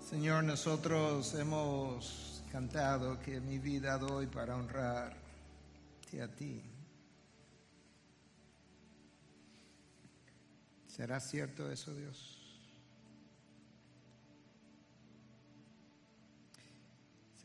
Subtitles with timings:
[0.00, 6.60] Señor, nosotros hemos cantado que mi vida doy para honrarte a ti.
[10.88, 12.35] ¿Será cierto eso, Dios?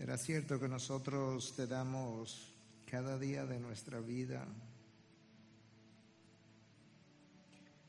[0.01, 2.51] ¿Será cierto que nosotros te damos
[2.89, 4.47] cada día de nuestra vida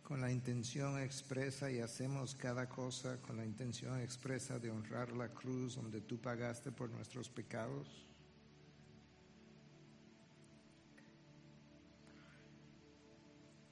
[0.02, 5.30] con la intención expresa y hacemos cada cosa con la intención expresa de honrar la
[5.30, 7.88] cruz donde tú pagaste por nuestros pecados?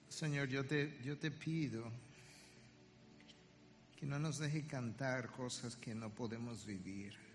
[0.09, 1.93] Señor, yo te, yo te pido
[3.99, 7.30] que no nos deje cantar cosas que no podemos vivir.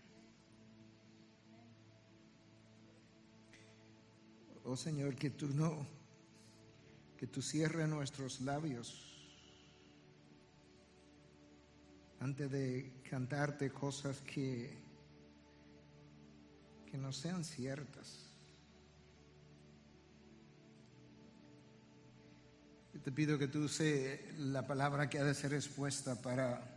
[4.67, 5.85] Oh Señor, que tú no,
[7.17, 9.15] que tú cierres nuestros labios
[12.19, 14.75] antes de cantarte cosas que,
[16.89, 18.25] que no sean ciertas.
[23.03, 26.74] Te pido que tú uses la palabra que ha de ser expuesta para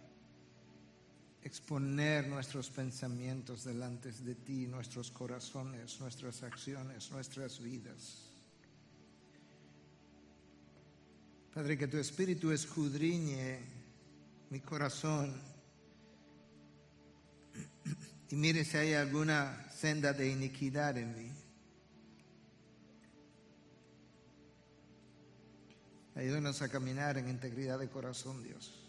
[1.49, 8.29] exponer nuestros pensamientos delante de ti, nuestros corazones, nuestras acciones, nuestras vidas.
[11.55, 13.61] Padre, que tu espíritu escudriñe
[14.51, 15.35] mi corazón
[18.31, 21.33] y mire si hay alguna senda de iniquidad en mí.
[26.15, 28.88] Ayúdanos a caminar en integridad de corazón, Dios.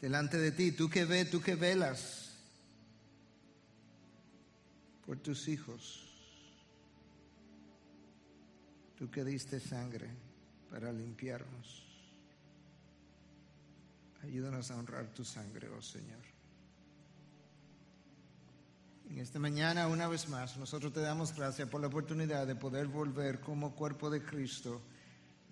[0.00, 2.30] Delante de ti, tú que ves, tú que velas
[5.04, 6.06] por tus hijos.
[8.96, 10.08] Tú que diste sangre
[10.70, 11.86] para limpiarnos.
[14.22, 16.20] Ayúdanos a honrar tu sangre, oh Señor.
[19.10, 22.86] En esta mañana, una vez más, nosotros te damos gracias por la oportunidad de poder
[22.86, 24.80] volver como cuerpo de Cristo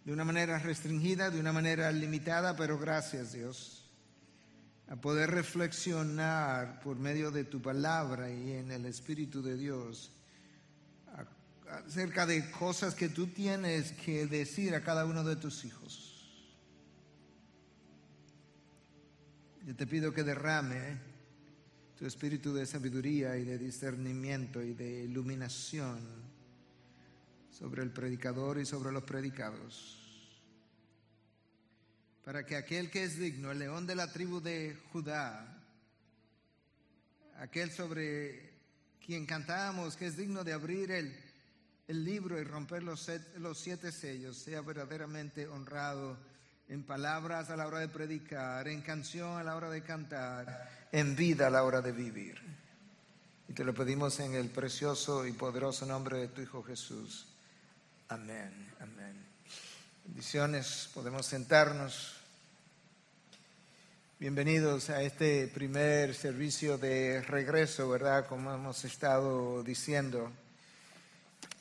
[0.05, 3.78] de una manera restringida, de una manera limitada, pero gracias Dios,
[4.89, 10.13] a poder reflexionar por medio de tu palabra y en el Espíritu de Dios
[11.87, 16.15] acerca de cosas que tú tienes que decir a cada uno de tus hijos.
[19.67, 20.99] Yo te pido que derrame
[21.99, 25.99] tu espíritu de sabiduría y de discernimiento y de iluminación
[27.51, 29.98] sobre el predicador y sobre los predicados.
[32.29, 35.49] Para que aquel que es digno, el león de la tribu de Judá,
[37.39, 38.53] aquel sobre
[39.03, 41.17] quien cantamos que es digno de abrir el,
[41.87, 46.19] libro y romper los, los siete sellos, sea verdaderamente honrado
[46.69, 51.17] en palabras a la hora de predicar, en canción a la hora de cantar, en
[51.17, 52.39] vida a la hora de vivir.
[53.49, 57.27] Y te lo pedimos en el precioso y poderoso nombre de tu Hijo Jesús.
[58.11, 59.17] Amén, amén.
[60.05, 62.18] Bendiciones, podemos sentarnos.
[64.21, 68.27] Bienvenidos a este primer servicio de regreso, ¿verdad?
[68.27, 70.33] Como hemos estado diciendo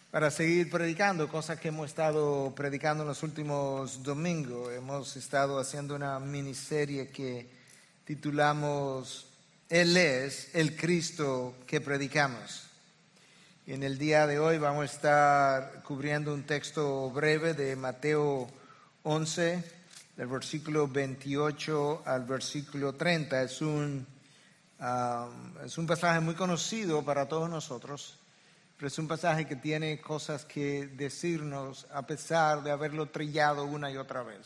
[0.10, 4.74] para seguir predicando, cosas que hemos estado predicando en los últimos domingos.
[4.74, 7.48] Hemos estado haciendo una miniserie que
[8.06, 9.28] titulamos
[9.70, 12.64] Él es el Cristo que predicamos.
[13.68, 18.48] Y en el día de hoy vamos a estar cubriendo un texto breve de Mateo
[19.04, 19.77] 11,
[20.18, 23.44] del versículo 28 al versículo 30.
[23.44, 24.06] Es un,
[25.64, 28.20] es un pasaje muy conocido para todos nosotros
[28.78, 33.90] pero es un pasaje que tiene cosas que decirnos a pesar de haberlo trillado una
[33.90, 34.46] y otra vez.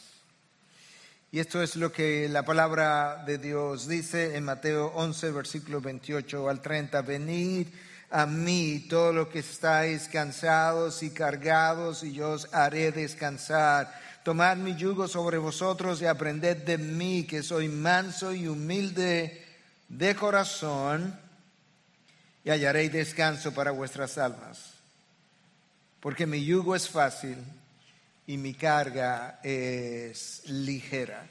[1.33, 6.49] Y esto es lo que la palabra de Dios dice en Mateo 11, versículo 28
[6.49, 7.01] al 30.
[7.01, 7.67] Venid
[8.09, 13.93] a mí todos los que estáis cansados y cargados y yo os haré descansar.
[14.23, 19.43] Tomad mi yugo sobre vosotros y aprended de mí que soy manso y humilde
[19.89, 21.19] de corazón
[22.43, 24.73] y hallaréis descanso para vuestras almas.
[25.99, 27.37] Porque mi yugo es fácil
[28.27, 31.27] y mi carga es ligera.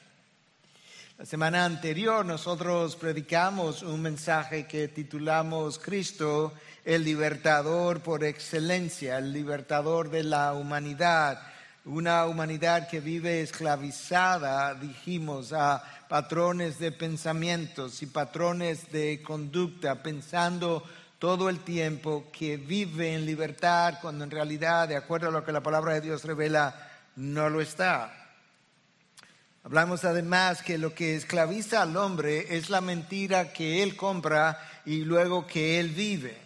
[1.17, 6.55] La semana anterior nosotros predicamos un mensaje que titulamos Cristo,
[6.85, 11.50] el libertador por excelencia, el libertador de la humanidad,
[11.85, 20.83] una humanidad que vive esclavizada, dijimos, a patrones de pensamientos y patrones de conducta, pensando
[21.19, 25.53] todo el tiempo que vive en libertad cuando en realidad, de acuerdo a lo que
[25.53, 26.75] la palabra de Dios revela,
[27.17, 28.13] no lo está.
[29.63, 35.05] Hablamos además que lo que esclaviza al hombre es la mentira que él compra y
[35.05, 36.40] luego que él vive.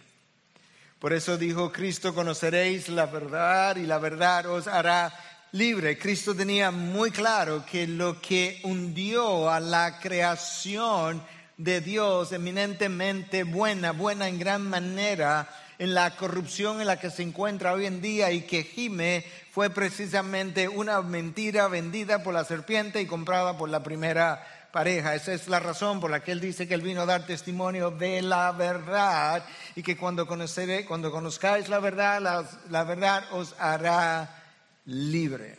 [0.99, 5.13] Por eso dijo Cristo, conoceréis la verdad y la verdad os hará
[5.51, 5.97] libre.
[5.97, 11.21] Cristo tenía muy claro que lo que hundió a la creación
[11.57, 15.49] de Dios eminentemente buena, buena en gran manera,
[15.79, 19.69] en la corrupción en la que se encuentra hoy en día y que gime fue
[19.69, 24.45] precisamente una mentira vendida por la serpiente y comprada por la primera
[24.75, 25.15] pareja.
[25.15, 27.91] Esa es la razón por la que él dice que él vino a dar testimonio
[27.91, 29.41] de la verdad
[29.73, 34.43] y que cuando, conoceré, cuando conozcáis la verdad, la, la verdad os hará
[34.83, 35.57] libre.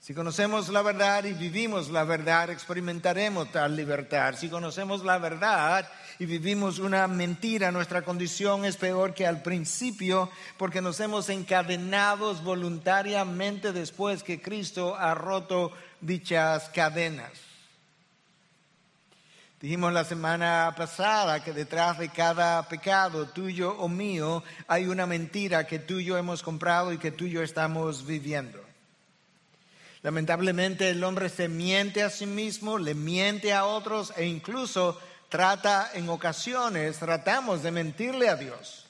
[0.00, 4.34] Si conocemos la verdad y vivimos la verdad, experimentaremos tal libertad.
[4.38, 5.86] Si conocemos la verdad
[6.18, 12.34] y vivimos una mentira, nuestra condición es peor que al principio porque nos hemos encadenado
[12.36, 15.70] voluntariamente después que Cristo ha roto
[16.00, 17.47] dichas cadenas.
[19.60, 25.66] Dijimos la semana pasada que detrás de cada pecado tuyo o mío hay una mentira
[25.66, 28.60] que tú y yo hemos comprado y que tú y yo estamos viviendo.
[30.02, 34.96] Lamentablemente el hombre se miente a sí mismo, le miente a otros e incluso
[35.28, 38.86] trata en ocasiones, tratamos de mentirle a Dios.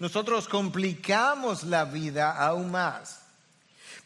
[0.00, 3.27] Nosotros complicamos la vida aún más.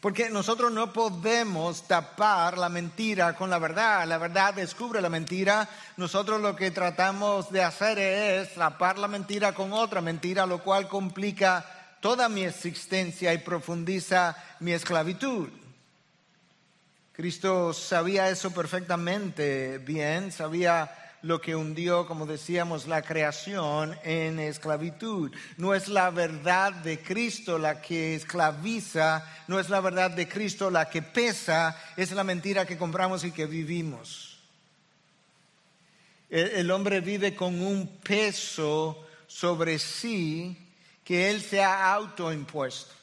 [0.03, 4.05] Porque nosotros no podemos tapar la mentira con la verdad.
[4.05, 5.69] La verdad descubre la mentira.
[5.95, 10.89] Nosotros lo que tratamos de hacer es tapar la mentira con otra mentira, lo cual
[10.89, 11.65] complica
[12.01, 15.47] toda mi existencia y profundiza mi esclavitud.
[17.13, 25.31] Cristo sabía eso perfectamente bien, sabía lo que hundió, como decíamos, la creación en esclavitud.
[25.57, 30.69] No es la verdad de Cristo la que esclaviza, no es la verdad de Cristo
[30.69, 34.37] la que pesa, es la mentira que compramos y que vivimos.
[36.29, 40.57] El, hombre vive con un peso sobre sí
[41.05, 42.93] que él se ha autoimpuesto.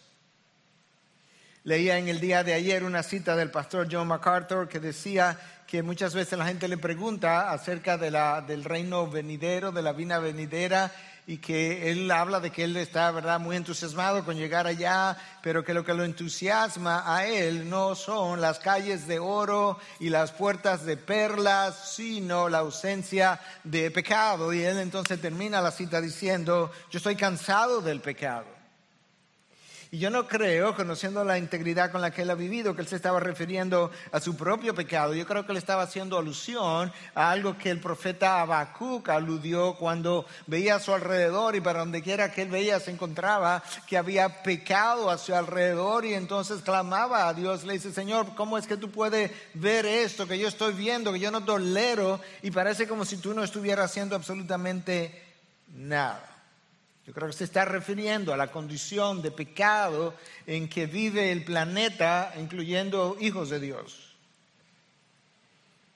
[1.65, 5.39] Leía en el día de ayer una cita del pastor John MacArthur que decía
[5.71, 9.93] que muchas veces la gente le pregunta acerca de la, del reino venidero, de la
[9.93, 10.91] vina venidera,
[11.29, 15.65] y que él habla de que él está, ¿verdad?, muy entusiasmado con llegar allá, pero
[15.65, 20.33] que lo que lo entusiasma a él no son las calles de oro y las
[20.33, 24.53] puertas de perlas, sino la ausencia de pecado.
[24.53, 28.60] Y él entonces termina la cita diciendo, yo estoy cansado del pecado.
[29.93, 32.87] Y yo no creo, conociendo la integridad con la que él ha vivido, que él
[32.87, 35.15] se estaba refiriendo a su propio pecado.
[35.15, 40.27] Yo creo que él estaba haciendo alusión a algo que el profeta Habacuc aludió cuando
[40.47, 44.45] veía a su alrededor y para donde quiera que él veía se encontraba que había
[44.45, 47.65] pecado a su alrededor y entonces clamaba a Dios.
[47.65, 51.19] Le dice, Señor, ¿cómo es que tú puedes ver esto que yo estoy viendo, que
[51.19, 55.21] yo no tolero y parece como si tú no estuvieras haciendo absolutamente
[55.75, 56.30] nada?
[57.11, 60.15] Yo creo que se está refiriendo a la condición de pecado
[60.47, 64.15] en que vive el planeta, incluyendo hijos de Dios.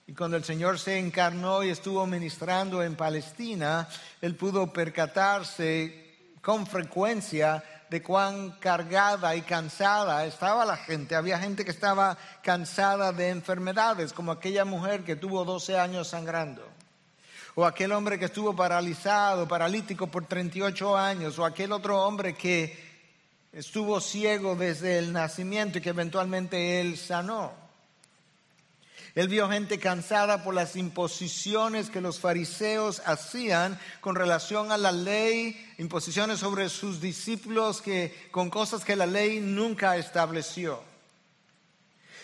[0.08, 3.88] Y cuando el Señor se encarnó y estuvo ministrando en Palestina,
[4.20, 11.14] Él pudo percatarse con frecuencia de cuán cargada y cansada estaba la gente.
[11.14, 16.73] Había gente que estaba cansada de enfermedades, como aquella mujer que tuvo 12 años sangrando
[17.54, 22.76] o aquel hombre que estuvo paralizado, paralítico por 38 años, o aquel otro hombre que
[23.52, 27.52] estuvo ciego desde el nacimiento y que eventualmente él sanó.
[29.14, 34.90] Él vio gente cansada por las imposiciones que los fariseos hacían con relación a la
[34.90, 40.93] ley, imposiciones sobre sus discípulos que con cosas que la ley nunca estableció.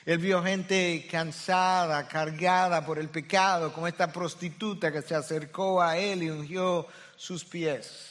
[0.07, 5.99] Él vio gente cansada, cargada por el pecado, como esta prostituta que se acercó a
[5.99, 8.10] él y ungió sus pies.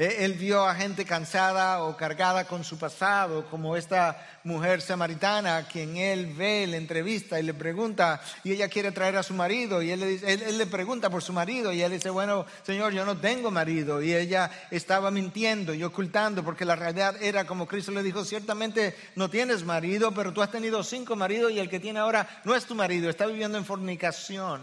[0.00, 5.68] E, él vio a gente cansada o cargada con su pasado, como esta mujer samaritana
[5.68, 9.82] quien él ve, le entrevista y le pregunta, y ella quiere traer a su marido,
[9.82, 12.94] y él le, dice, él, le pregunta por su marido, y él dice, bueno, Señor,
[12.94, 17.68] yo no tengo marido, y ella estaba mintiendo y ocultando, porque la realidad era como
[17.68, 21.68] Cristo le dijo, ciertamente no tienes marido, pero tú has tenido cinco maridos y el
[21.68, 24.62] que tiene ahora no es tu marido, está viviendo en fornicación.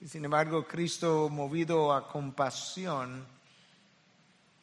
[0.00, 3.26] Y sin embargo, Cristo, movido a compasión,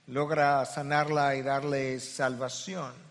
[0.08, 3.08] logra sanarla y darle salvación.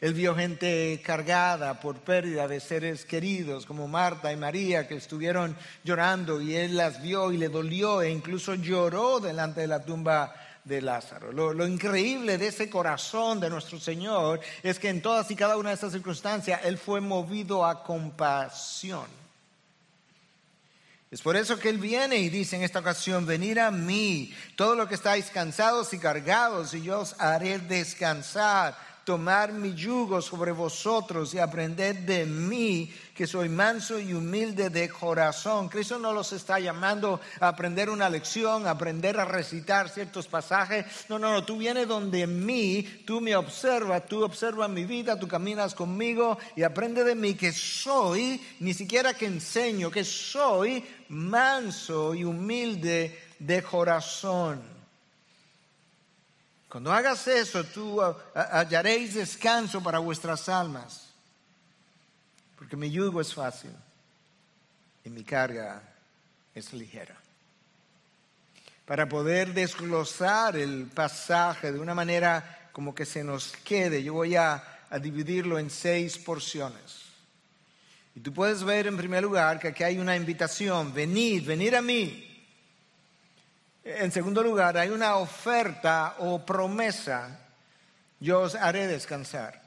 [0.00, 5.54] Él vio gente cargada por pérdida de seres queridos, como Marta y María, que estuvieron
[5.84, 10.34] llorando y Él las vio y le dolió e incluso lloró delante de la tumba
[10.64, 11.32] de Lázaro.
[11.32, 15.58] Lo, lo, increíble de ese corazón de nuestro Señor es que en todas y cada
[15.58, 19.19] una de estas circunstancias Él fue movido a compasión.
[21.10, 24.76] Es por eso que Él viene y dice en esta ocasión, venid a mí, todo
[24.76, 30.52] lo que estáis cansados y cargados, y yo os haré descansar tomar mi yugo sobre
[30.52, 35.68] vosotros y aprender de mí, que soy manso y humilde de corazón.
[35.68, 40.86] Cristo no los está llamando a aprender una lección, a aprender a recitar ciertos pasajes.
[41.10, 45.28] No, no, no, tú vienes donde mí, tú me observas, tú observas mi vida, tú
[45.28, 52.14] caminas conmigo y aprende de mí que soy, ni siquiera que enseño, que soy manso
[52.14, 54.62] y humilde de corazón.
[56.70, 58.00] Cuando hagas eso, tú
[58.34, 61.09] hallaréis descanso para vuestras almas,
[62.60, 63.70] porque mi yugo es fácil
[65.02, 65.82] y mi carga
[66.54, 67.16] es ligera.
[68.84, 74.36] Para poder desglosar el pasaje de una manera como que se nos quede, yo voy
[74.36, 74.62] a,
[75.00, 77.06] dividirlo en seis porciones.
[78.14, 81.80] Y tú puedes ver en primer lugar que aquí hay una invitación, venid, venid a
[81.80, 82.44] mí.
[83.84, 87.40] En segundo lugar, hay una oferta o promesa,
[88.18, 89.59] yo os haré descansar.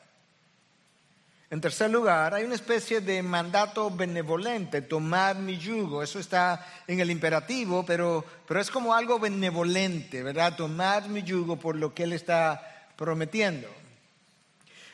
[1.54, 6.02] En tercer lugar, hay una especie de mandato benevolente, tomar mi yugo.
[6.02, 10.56] Eso está en el imperativo, pero, pero es como algo benevolente, ¿verdad?
[10.56, 13.68] Tomar mi yugo por lo que Él está prometiendo.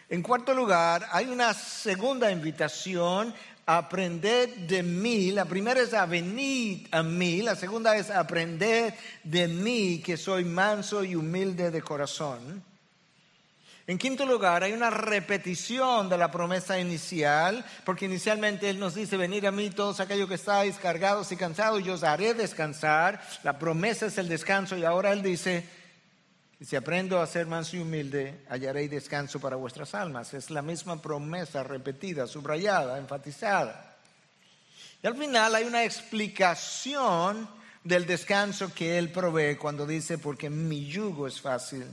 [0.09, 3.33] En cuarto lugar, hay una segunda invitación
[3.65, 5.31] aprender de mí.
[5.31, 10.43] La primera es a venir a mí, la segunda es aprender de mí, que soy
[10.43, 12.68] manso y humilde de corazón.
[13.89, 19.17] En quinto lugar, hay una repetición de la promesa inicial, porque inicialmente Él nos dice,
[19.17, 23.19] venir a mí todos aquellos que estáis cargados y cansados, yo os haré descansar.
[23.41, 25.67] La promesa es el descanso y ahora Él dice,
[26.61, 30.35] si aprendo a ser manso y humilde, hallaré descanso para vuestras almas.
[30.35, 33.97] Es la misma promesa repetida, subrayada, enfatizada.
[35.01, 37.49] Y al final hay una explicación
[37.83, 41.87] del descanso que Él provee cuando dice, porque mi yugo es fácil,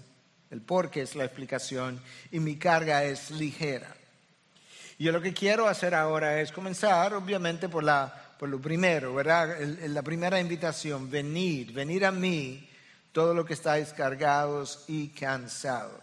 [0.51, 2.01] el porque es la explicación,
[2.31, 3.97] y mi carga es ligera.
[4.99, 9.59] Yo lo que quiero hacer ahora es comenzar, obviamente, por, la, por lo primero, ¿verdad?
[9.61, 12.67] la primera invitación, venir, venir a mí
[13.13, 16.03] todo lo que estáis cargados y cansados.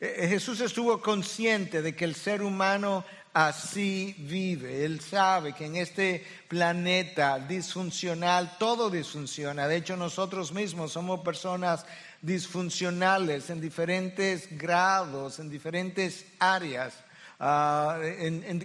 [0.00, 4.84] Eh, eh, Jesús estuvo consciente de que el ser humano así vive.
[4.84, 9.66] Él sabe que en este planeta disfuncional todo disfunciona.
[9.66, 11.84] De hecho, nosotros mismos somos personas
[12.22, 16.94] disfuncionales en diferentes grados, en diferentes áreas.
[17.40, 18.00] Ah,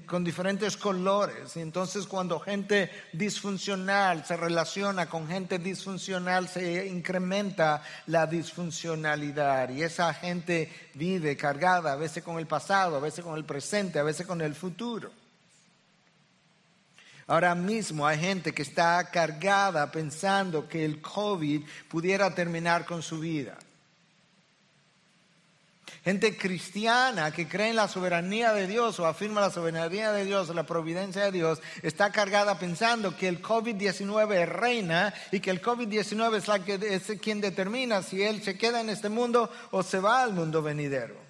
[0.07, 1.55] con diferentes colores.
[1.57, 9.69] Y entonces cuando gente disfuncional se relaciona con gente disfuncional, se incrementa la disfuncionalidad.
[9.69, 13.99] Y esa gente vive cargada a veces con el pasado, a veces con el presente,
[13.99, 15.22] a veces con el futuro.
[17.27, 23.19] Ahora mismo hay gente que está cargada pensando que el COVID pudiera terminar con su
[23.19, 23.57] vida.
[26.03, 30.49] Gente cristiana que cree en la soberanía de Dios o afirma la soberanía de Dios,
[30.49, 36.81] la providencia de Dios, está cargada pensando que el COVID-19 reina y que el COVID-19
[36.83, 40.33] es, es quien determina si él se queda en este mundo o se va al
[40.33, 41.22] mundo venidero.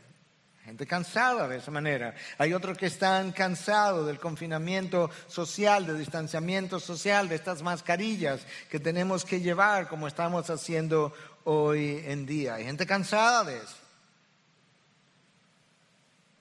[0.73, 2.15] Gente cansada de esa manera.
[2.39, 8.79] Hay otros que están cansados del confinamiento social, del distanciamiento social, de estas mascarillas que
[8.79, 11.13] tenemos que llevar como estamos haciendo
[11.43, 12.55] hoy en día.
[12.55, 13.75] Hay gente cansada de eso.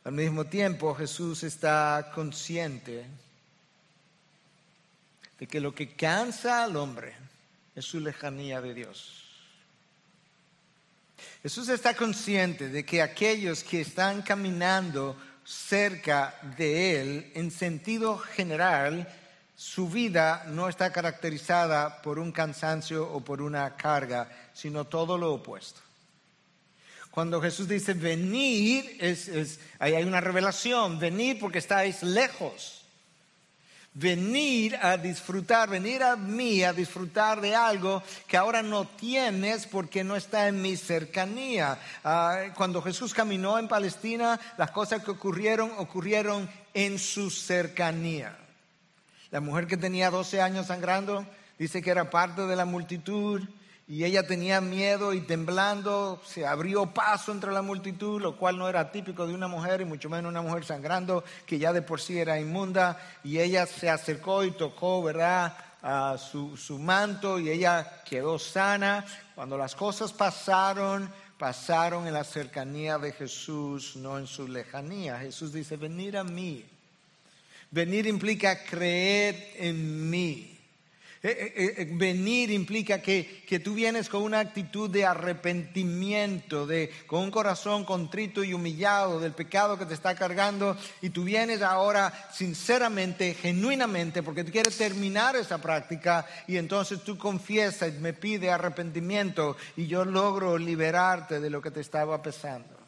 [0.04, 3.04] Al mismo tiempo, Jesús está consciente
[5.38, 7.12] de que lo que cansa al hombre
[7.74, 9.21] es su lejanía de Dios.
[11.42, 19.08] Jesús está consciente de que aquellos que están caminando cerca de Él, en sentido general,
[19.56, 25.34] su vida no está caracterizada por un cansancio o por una carga, sino todo lo
[25.34, 25.80] opuesto.
[27.10, 28.98] Cuando Jesús dice venir,
[29.80, 32.81] hay una revelación, venir porque estáis lejos.
[33.94, 40.02] Venir a disfrutar, venir a mí a disfrutar de algo que ahora no tienes porque
[40.02, 41.78] no está en mi cercanía.
[42.02, 48.34] Ah, cuando Jesús caminó en Palestina, las cosas que ocurrieron ocurrieron en su cercanía.
[49.30, 51.26] La mujer que tenía 12 años sangrando
[51.58, 53.42] dice que era parte de la multitud
[53.88, 58.68] y ella tenía miedo y temblando se abrió paso entre la multitud, lo cual no
[58.68, 62.00] era típico de una mujer y mucho menos una mujer sangrando que ya de por
[62.00, 65.56] sí era inmunda y ella se acercó y tocó, ¿verdad?
[65.82, 69.04] A su, su manto y ella quedó sana.
[69.34, 75.18] Cuando las cosas pasaron, pasaron en la cercanía de Jesús, no en su lejanía.
[75.18, 76.64] Jesús dice, venir a mí.
[77.72, 80.51] Venir implica creer en mí.
[81.24, 86.90] Eh, eh, eh, venir implica que, que, tú vienes con una actitud de arrepentimiento, de,
[87.06, 91.62] con un corazón contrito y humillado del pecado que te está cargando y tú vienes
[91.62, 98.50] ahora sinceramente, genuinamente, porque tú quieres terminar esa práctica y entonces tú confiesas, me pide
[98.50, 102.82] arrepentimiento y yo logro liberarte de lo que te estaba pesando.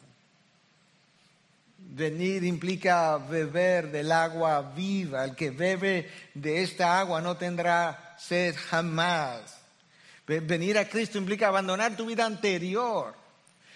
[1.77, 5.23] Venir implica beber del agua viva.
[5.23, 9.57] El que bebe de esta agua no tendrá sed jamás.
[10.25, 13.13] Venir a Cristo implica abandonar tu vida anterior,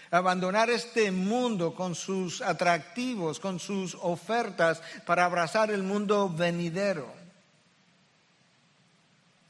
[0.10, 7.19] abandonar este mundo con sus atractivos, con sus ofertas, para abrazar el mundo venidero.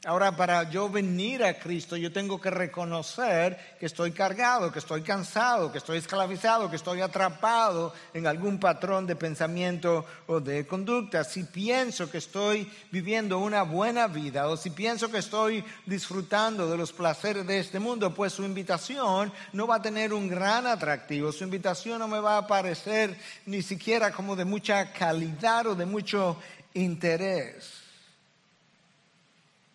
[0.06, 5.02] Ahora, para yo venir a Cristo, yo tengo que reconocer que estoy cargado, que estoy
[5.02, 11.22] cansado, que estoy esclavizado, que estoy atrapado en algún patrón de pensamiento o de conducta.
[11.22, 16.78] Si pienso que estoy viviendo una buena vida o si pienso que estoy disfrutando de
[16.78, 21.30] los placeres de este mundo, pues su invitación no va a tener un gran atractivo,
[21.30, 25.84] su invitación no me va a parecer ni siquiera como de mucha calidad o de
[25.84, 26.38] mucho
[26.72, 27.79] interés.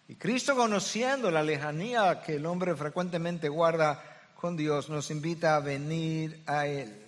[0.07, 4.03] Y Cristo conociendo la lejanía que el hombre frecuentemente guarda
[4.35, 7.04] con Dios, nos invita a venir a Él.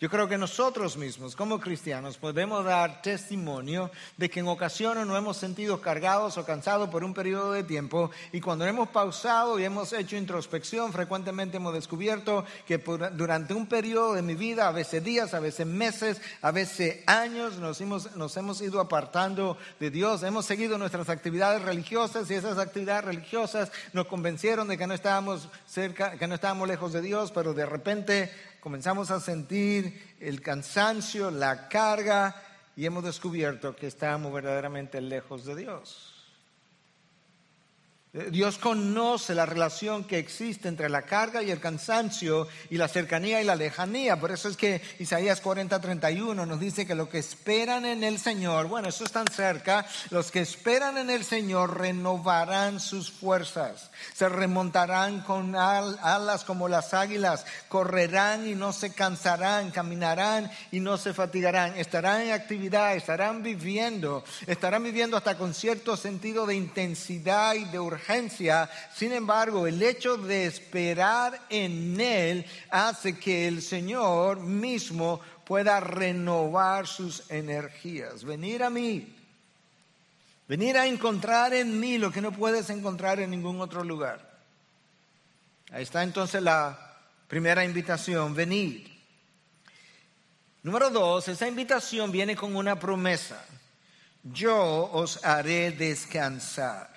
[0.00, 5.16] Yo creo que nosotros mismos, como cristianos, podemos dar testimonio de que en ocasiones nos
[5.16, 9.64] hemos sentido cargados o cansados por un periodo de tiempo y cuando hemos pausado y
[9.64, 15.04] hemos hecho introspección, frecuentemente hemos descubierto que durante un periodo de mi vida, a veces
[15.04, 20.24] días, a veces meses, a veces años, nos hemos, nos hemos ido apartando de Dios,
[20.24, 25.48] hemos seguido nuestras actividades religiosas y esas actividades religiosas nos convencieron de que no estábamos
[25.68, 28.32] cerca, que no estábamos lejos de Dios, pero de repente
[28.64, 32.34] comenzamos a sentir el cansancio, la carga
[32.74, 36.13] y hemos descubierto que estábamos verdaderamente lejos de Dios.
[38.30, 43.42] Dios conoce la relación que existe entre la carga y el cansancio y la cercanía
[43.42, 44.20] y la lejanía.
[44.20, 48.20] Por eso es que Isaías 40, 31 nos dice que los que esperan en el
[48.20, 53.90] Señor, bueno, eso es tan cerca, los que esperan en el Señor renovarán sus fuerzas,
[54.14, 60.98] se remontarán con alas como las águilas, correrán y no se cansarán, caminarán y no
[60.98, 67.54] se fatigarán, estarán en actividad, estarán viviendo, estarán viviendo hasta con cierto sentido de intensidad
[67.54, 68.03] y de urgencia
[68.94, 76.86] sin embargo, el hecho de esperar en Él hace que el Señor mismo pueda renovar
[76.86, 78.24] sus energías.
[78.24, 79.14] Venir a mí.
[80.46, 84.34] Venir a encontrar en mí lo que no puedes encontrar en ningún otro lugar.
[85.70, 86.96] Ahí está entonces la
[87.28, 88.92] primera invitación, venir.
[90.62, 93.44] Número dos, esa invitación viene con una promesa.
[94.22, 96.93] Yo os haré descansar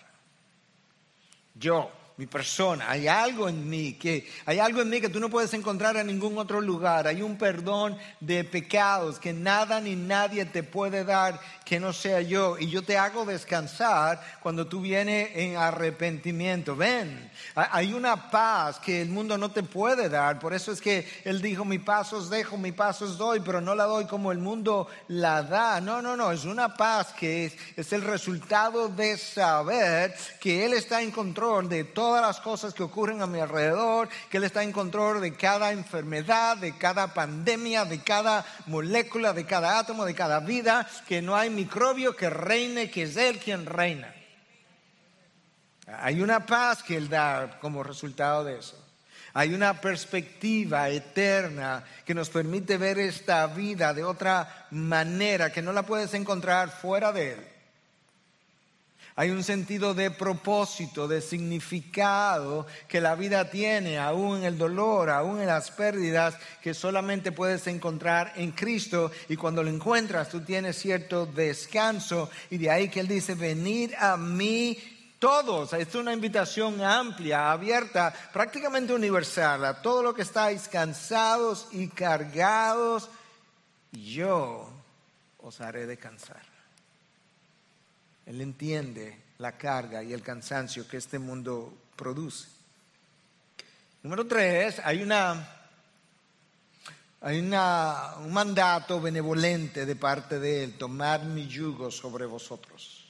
[1.59, 5.29] yo, mi persona, hay algo en mí que hay algo en mí que tú no
[5.29, 7.05] puedes encontrar en ningún otro lugar.
[7.05, 12.21] Hay un perdón de pecados que nada ni nadie te puede dar que no sea
[12.21, 12.57] yo.
[12.57, 16.75] Y yo te hago descansar cuando tú vienes en arrepentimiento.
[16.75, 20.39] Ven, hay una paz que el mundo no te puede dar.
[20.39, 23.61] Por eso es que él dijo, mi paso os dejo, mi paso os doy, pero
[23.61, 25.79] no la doy como el mundo la da.
[25.81, 30.73] No, no, no, es una paz que es, es el resultado de saber que Él
[30.73, 34.45] está en control de todo todas las cosas que ocurren a mi alrededor, que Él
[34.45, 40.05] está en control de cada enfermedad, de cada pandemia, de cada molécula, de cada átomo,
[40.05, 44.15] de cada vida, que no hay microbio que reine, que es Él quien reina.
[45.99, 48.81] Hay una paz que Él da como resultado de eso.
[49.33, 55.73] Hay una perspectiva eterna que nos permite ver esta vida de otra manera que no
[55.73, 57.56] la puedes encontrar fuera de Él.
[59.19, 65.09] Hay un sentido de propósito, de significado que la vida tiene, aún en el dolor,
[65.09, 69.09] aún en las pérdidas, que solamente puedes encontrar en Cristo.
[69.27, 72.29] Y cuando lo encuentras, tú tienes cierto descanso.
[72.51, 74.77] Y de ahí que Él dice, venid a mí
[75.17, 75.73] todos.
[75.73, 83.09] Es una invitación amplia, abierta, prácticamente universal a todo lo que estáis cansados y cargados.
[83.91, 84.69] Yo
[85.39, 86.56] os haré descansar.
[88.27, 92.47] Él entiende la carga y el cansancio que este mundo produce.
[94.03, 95.53] Número tres, hay una
[97.19, 103.05] hay una, un mandato benevolente de parte de Él, tomar mi yugo sobre vosotros.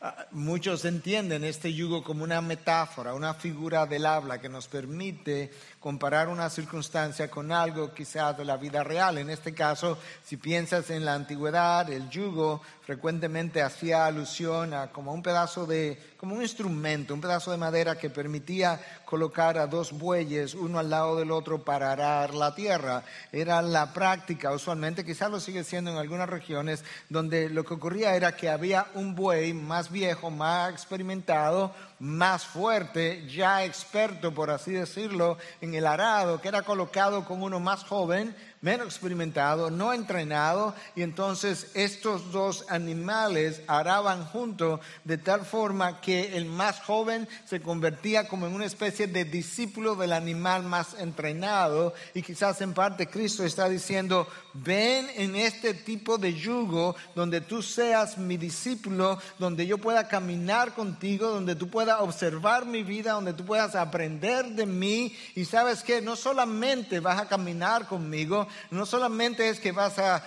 [0.00, 5.50] Ah, muchos entienden este yugo como una metáfora, una figura del habla que nos permite
[5.86, 9.18] comparar una circunstancia con algo quizás de la vida real.
[9.18, 15.12] En este caso, si piensas en la antigüedad, el yugo frecuentemente hacía alusión a como
[15.12, 19.92] un pedazo de, como un instrumento, un pedazo de madera que permitía colocar a dos
[19.92, 23.04] bueyes uno al lado del otro para arar la tierra.
[23.30, 28.16] Era la práctica, usualmente, quizás lo sigue siendo en algunas regiones, donde lo que ocurría
[28.16, 34.72] era que había un buey más viejo, más experimentado, más fuerte, ya experto, por así
[34.72, 40.74] decirlo, en el arado, que era colocado con uno más joven, menos experimentado, no entrenado,
[40.94, 47.60] y entonces estos dos animales araban juntos de tal forma que el más joven se
[47.60, 53.06] convertía como en una especie de discípulo del animal más entrenado, y quizás en parte
[53.06, 59.66] Cristo está diciendo, ven en este tipo de yugo donde tú seas mi discípulo, donde
[59.66, 64.66] yo pueda caminar contigo, donde tú puedas observar mi vida, donde tú puedas aprender de
[64.66, 69.98] mí, y sabes que no solamente vas a caminar conmigo, no solamente es que vas
[69.98, 70.22] a,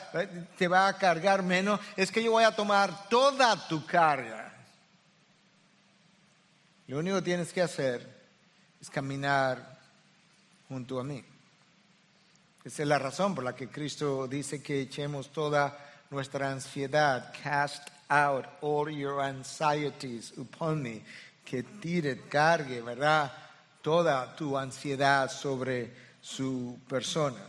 [0.57, 4.53] te va a cargar menos, es que yo voy a tomar toda tu carga.
[6.87, 8.07] Lo único que tienes que hacer
[8.81, 9.77] es caminar
[10.67, 11.23] junto a mí.
[12.63, 15.77] Esa es la razón por la que Cristo dice que echemos toda
[16.09, 21.03] nuestra ansiedad, cast out all your anxieties upon me,
[21.45, 23.31] que tire, cargue, ¿verdad?
[23.81, 27.41] Toda tu ansiedad sobre su persona.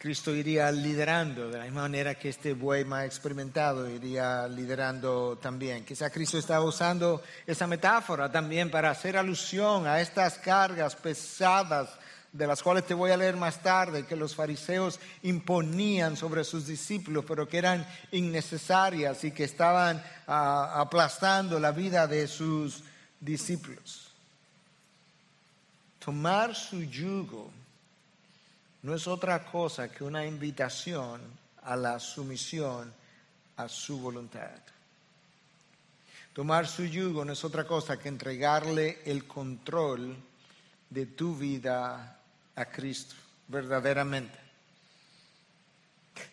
[0.00, 5.84] Cristo iría liderando de la misma manera que este buey más experimentado iría liderando también.
[5.84, 11.90] Quizá Cristo estaba usando esa metáfora también para hacer alusión a estas cargas pesadas
[12.32, 16.66] de las cuales te voy a leer más tarde, que los fariseos imponían sobre sus
[16.66, 22.84] discípulos, pero que eran innecesarias y que estaban ah, aplastando la vida de sus
[23.20, 24.08] discípulos.
[25.98, 27.59] Tomar su yugo
[28.82, 31.20] no es otra cosa que una invitación
[31.62, 32.92] a la sumisión
[33.56, 34.50] a su voluntad.
[36.32, 40.16] Tomar su yugo no es otra cosa que entregarle el control
[40.88, 42.18] de tu vida
[42.54, 43.14] a Cristo,
[43.48, 44.38] verdaderamente.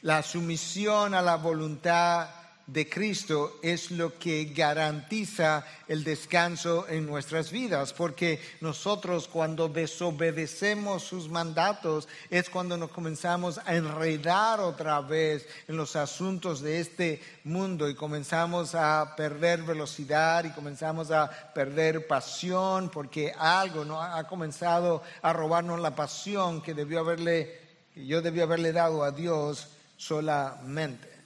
[0.03, 2.29] La sumisión a la voluntad
[2.67, 11.03] de Cristo es lo que garantiza el descanso en nuestras vidas, porque nosotros cuando desobedecemos
[11.03, 17.21] sus mandatos es cuando nos comenzamos a enredar otra vez en los asuntos de este
[17.45, 24.01] mundo y comenzamos a perder velocidad y comenzamos a perder pasión, porque algo ¿no?
[24.01, 27.61] ha comenzado a robarnos la pasión que debió haberle,
[27.95, 31.16] yo debió haberle dado a Dios solamente.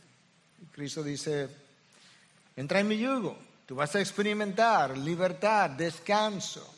[0.71, 1.49] Cristo dice,
[2.55, 6.75] entra en mi yugo, tú vas a experimentar libertad, descanso.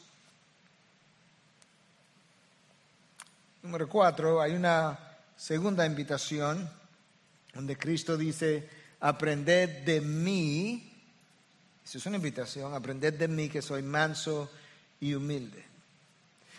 [3.62, 5.00] Número cuatro, hay una
[5.38, 6.70] segunda invitación
[7.54, 8.68] donde Cristo dice,
[9.00, 10.92] aprended de mí,
[11.86, 14.50] esa es una invitación, aprended de mí que soy manso
[15.00, 15.64] y humilde.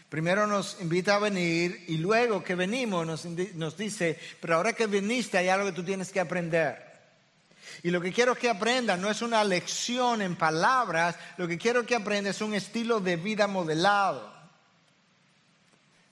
[0.08, 4.86] Primero nos invita a venir y luego que venimos nos, nos dice, pero ahora que
[4.86, 6.93] viniste hay algo que tú tienes que aprender.
[7.82, 11.84] Y lo que quiero que aprenda no es una lección en palabras, lo que quiero
[11.84, 14.34] que aprenda es un estilo de vida modelado.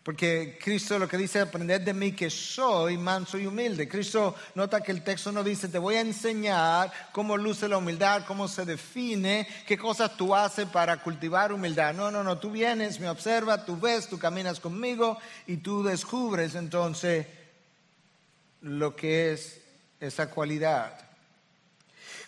[0.03, 3.89] Porque Cristo lo que dice, aprended de mí que soy manso y humilde.
[3.89, 8.25] Cristo nota que el texto no dice, te voy a enseñar cómo luce la humildad,
[8.27, 11.95] cómo se define, qué cosas tú haces para cultivar humildad.
[11.95, 16.57] No, no, no, tú vienes, me observas, tú ves, tú caminas conmigo y tú descubres
[16.57, 17.27] entonces
[18.61, 19.61] lo que es
[20.01, 21.12] esa cualidad.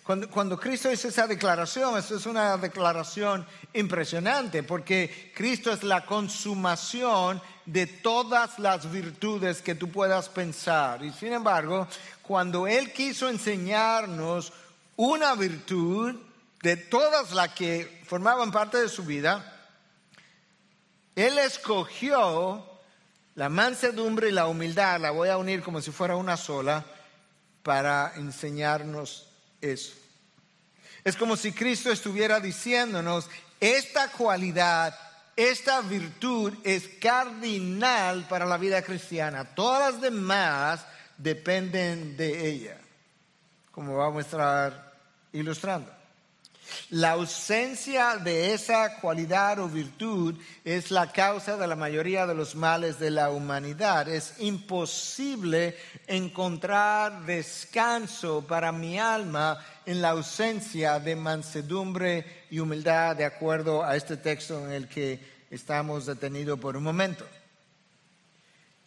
[0.05, 7.41] Cuando, Cristo hizo esa declaración, eso es una declaración impresionante, porque Cristo es la consumación
[7.65, 11.03] de todas las virtudes que tú puedas pensar.
[11.03, 11.87] Y sin embargo,
[12.21, 14.53] cuando Él quiso enseñarnos
[14.95, 16.13] una virtud
[16.61, 19.59] de todas las que formaban parte de su vida,
[21.15, 22.63] Él escogió
[23.33, 26.85] la mansedumbre y la humildad, la voy a unir como si fuera una sola,
[27.63, 29.24] para enseñarnos
[29.71, 29.93] eso.
[31.03, 34.97] Es como si Cristo estuviera diciéndonos, esta cualidad,
[35.35, 39.43] esta virtud es cardinal para la vida cristiana.
[39.43, 40.85] Todas las demás
[41.17, 42.77] dependen de ella.
[43.71, 44.93] como vamos a estar
[45.33, 45.94] ilustrando.
[46.89, 52.55] La ausencia de esa cualidad o virtud es la causa de la mayoría de los
[52.55, 54.07] males de la humanidad.
[54.07, 63.25] Es imposible encontrar descanso para mi alma en la ausencia de mansedumbre y humildad de
[63.25, 67.25] acuerdo a este texto en el que estamos detenidos por un momento.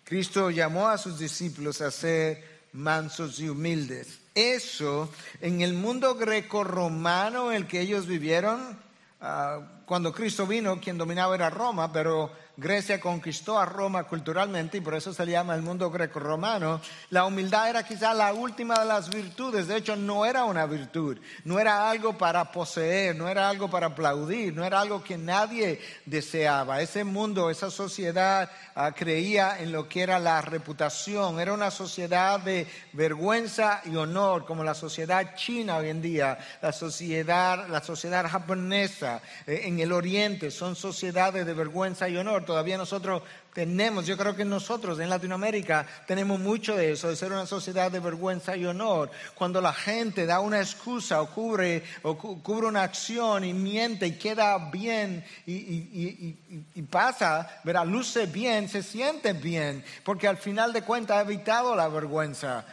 [0.05, 4.21] Cristo llamó a sus discípulos a ser mansos y humildes.
[4.35, 8.79] Eso en el mundo greco-romano en el que ellos vivieron,
[9.21, 14.81] ah, cuando Cristo vino, quien dominaba era Roma, pero Grecia conquistó a Roma culturalmente y
[14.81, 16.81] por eso se le llama el mundo greco-romano.
[17.11, 19.69] La humildad era quizá la última de las virtudes.
[19.69, 23.87] De hecho, no era una virtud, no era algo para poseer, no era algo para
[23.87, 26.83] aplaudir, no era algo que nadie deseaba.
[26.83, 31.39] Ese mundo, esa sociedad ah, creía en lo que era la reputación.
[31.39, 36.73] Era una sociedad de vergüenza y honor, como la sociedad china hoy en día, la
[36.73, 42.79] sociedad, la sociedad japonesa eh, en el oriente, son sociedades de vergüenza y honor todavía
[42.79, 47.45] nosotros tenemos, yo creo que nosotros en Latinoamérica tenemos mucho de eso, de ser una
[47.45, 49.11] sociedad de vergüenza y honor.
[49.35, 54.13] Cuando la gente da una excusa o cubre, o cubre una acción y miente y
[54.13, 61.17] queda bien y, pasa, verá, luce bien, se siente bien, porque al final de cuentas
[61.17, 62.65] ha evitado la vergüenza.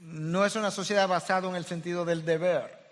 [0.00, 2.83] No es una sociedad basada en el sentido del deber.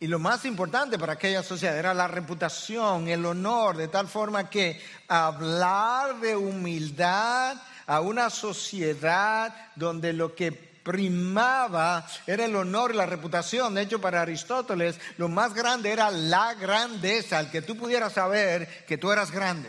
[0.00, 4.48] Y lo más importante para aquella sociedad era la reputación, el honor, de tal forma
[4.48, 7.56] que hablar de humildad
[7.86, 13.74] a una sociedad donde lo que primaba era el honor y la reputación.
[13.74, 18.86] De hecho, para Aristóteles, lo más grande era la grandeza, el que tú pudieras saber
[18.86, 19.68] que tú eras grande.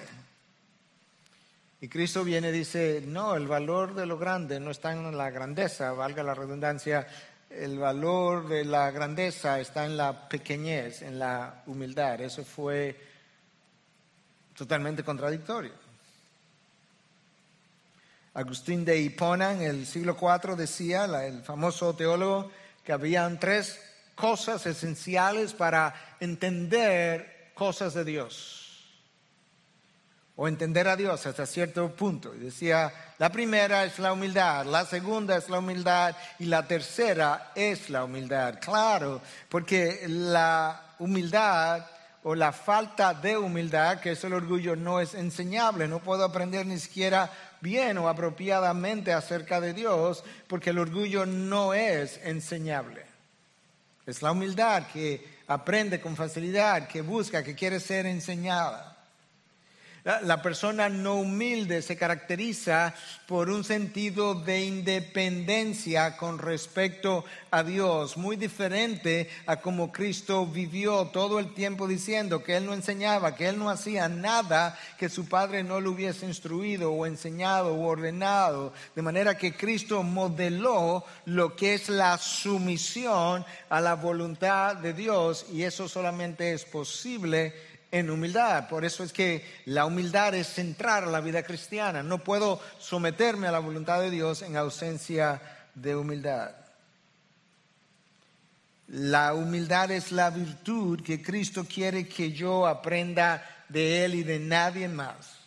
[1.82, 5.30] Y Cristo viene y dice, no, el valor de lo grande no está en la
[5.30, 7.08] grandeza, valga la redundancia,
[7.50, 12.22] el valor de la grandeza está en la pequeñez, en la humildad.
[12.22, 12.96] Eso fue
[14.56, 15.72] totalmente contradictorio.
[18.34, 22.52] Agustín de Hipona en el siglo IV decía, el famoso teólogo,
[22.84, 23.80] que habían tres
[24.16, 28.59] cosas esenciales para entender cosas de Dios
[30.41, 32.34] o entender a Dios hasta cierto punto.
[32.34, 37.52] Y decía, la primera es la humildad, la segunda es la humildad y la tercera
[37.54, 38.58] es la humildad.
[38.62, 41.86] Claro, porque la humildad
[42.23, 45.89] o la falta de humildad, que es el orgullo, no es enseñable.
[45.89, 51.73] No puedo aprender ni siquiera bien o apropiadamente acerca de Dios, porque el orgullo no
[51.73, 53.06] es enseñable.
[54.06, 58.88] Es la humildad que aprende con facilidad, que busca, que quiere ser enseñada.
[60.04, 62.96] La persona no humilde se caracteriza
[63.28, 71.08] por un sentido de independencia con respecto a Dios, muy diferente a como Cristo vivió
[71.08, 75.28] todo el tiempo diciendo que Él no enseñaba, que Él no hacía nada que su
[75.28, 78.74] Padre no le hubiese instruido o enseñado o ordenado.
[78.96, 85.46] De manera que Cristo modeló lo que es la sumisión a la voluntad de Dios
[85.52, 87.54] y eso solamente es posible
[87.91, 88.67] en humildad.
[88.67, 92.04] Por eso es que la humildad es centrar la vida cristiana.
[92.04, 95.41] No puedo someterme a la voluntad de Dios en ausencia
[95.75, 96.52] de humildad.
[98.88, 104.39] La humildad es la virtud que Cristo quiere que yo aprenda de Él y de
[104.39, 105.38] nadie más.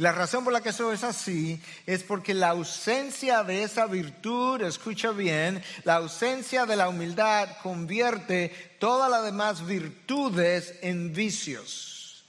[0.00, 3.84] Y la razón por la que eso es así es porque la ausencia de esa
[3.84, 12.24] virtud, escucha bien, la ausencia de la humildad convierte todas las demás virtudes en vicios.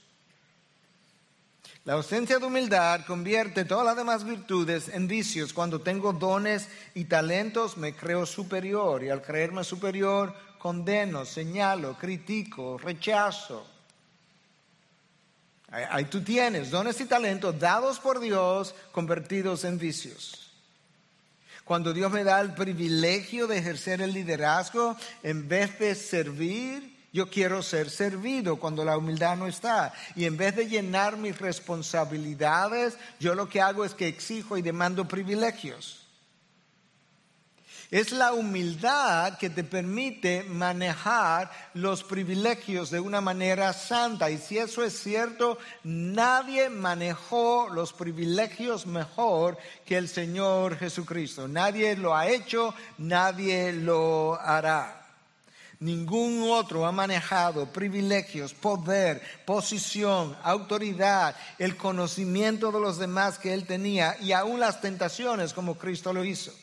[1.86, 5.54] La ausencia de humildad convierte todas las demás virtudes en vicios.
[5.54, 12.76] Cuando tengo dones y talentos me creo superior y al creerme superior condeno, señalo, critico,
[12.76, 13.71] rechazo.
[15.72, 20.52] Ahí tú tienes dones y talentos dados por Dios convertidos en vicios.
[21.64, 27.30] Cuando Dios me da el privilegio de ejercer el liderazgo, en vez de servir, yo
[27.30, 29.94] quiero ser servido cuando la humildad no está.
[30.14, 34.62] Y en vez de llenar mis responsabilidades, yo lo que hago es que exijo y
[34.62, 36.01] demando privilegios.
[37.92, 44.30] Es la humildad que te permite manejar los privilegios de una manera santa.
[44.30, 51.46] Y si eso es cierto, nadie manejó los privilegios mejor que el Señor Jesucristo.
[51.46, 55.06] Nadie lo ha hecho, nadie lo hará.
[55.78, 63.66] Ningún otro ha manejado privilegios, poder, posición, autoridad, el conocimiento de los demás que él
[63.66, 66.54] tenía y aún las tentaciones como Cristo lo hizo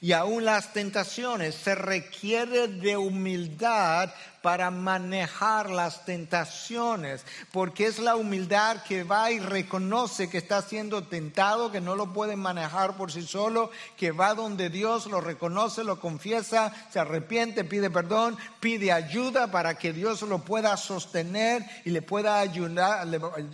[0.00, 1.54] y aún las tentaciones.
[1.54, 4.10] Se requiere de humildad
[4.42, 11.02] para manejar las tentaciones, porque es la humildad que va y reconoce que está siendo
[11.02, 15.84] tentado, que no lo puede manejar por sí solo, que va donde Dios lo reconoce,
[15.84, 21.90] lo confiesa, se arrepiente, pide perdón, pide ayuda para que Dios lo pueda sostener y
[21.90, 23.06] le pueda ayudar,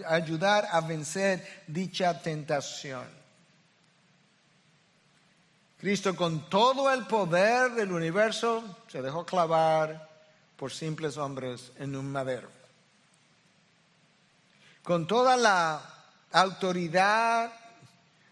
[0.06, 3.15] ayudar a vencer dicha tentación.
[5.78, 10.08] Cristo con todo el poder del universo se dejó clavar
[10.56, 12.48] por simples hombres en un madero.
[14.82, 15.82] Con toda la
[16.32, 17.52] autoridad,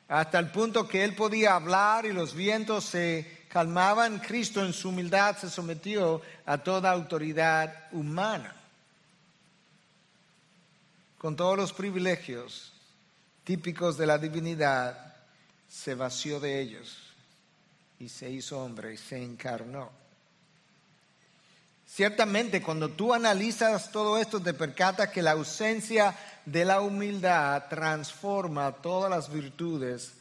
[0.08, 4.88] hasta el punto que él podía hablar y los vientos se calmaban, Cristo en su
[4.88, 8.56] humildad se sometió a toda autoridad humana.
[11.18, 12.72] Con todos los privilegios
[13.44, 15.14] típicos de la divinidad,
[15.68, 17.03] se vació de ellos
[17.98, 19.90] y se hizo hombre y se encarnó.
[21.86, 28.72] Ciertamente, cuando tú analizas todo esto, te percatas que la ausencia de la humildad transforma
[28.72, 30.14] todas las virtudes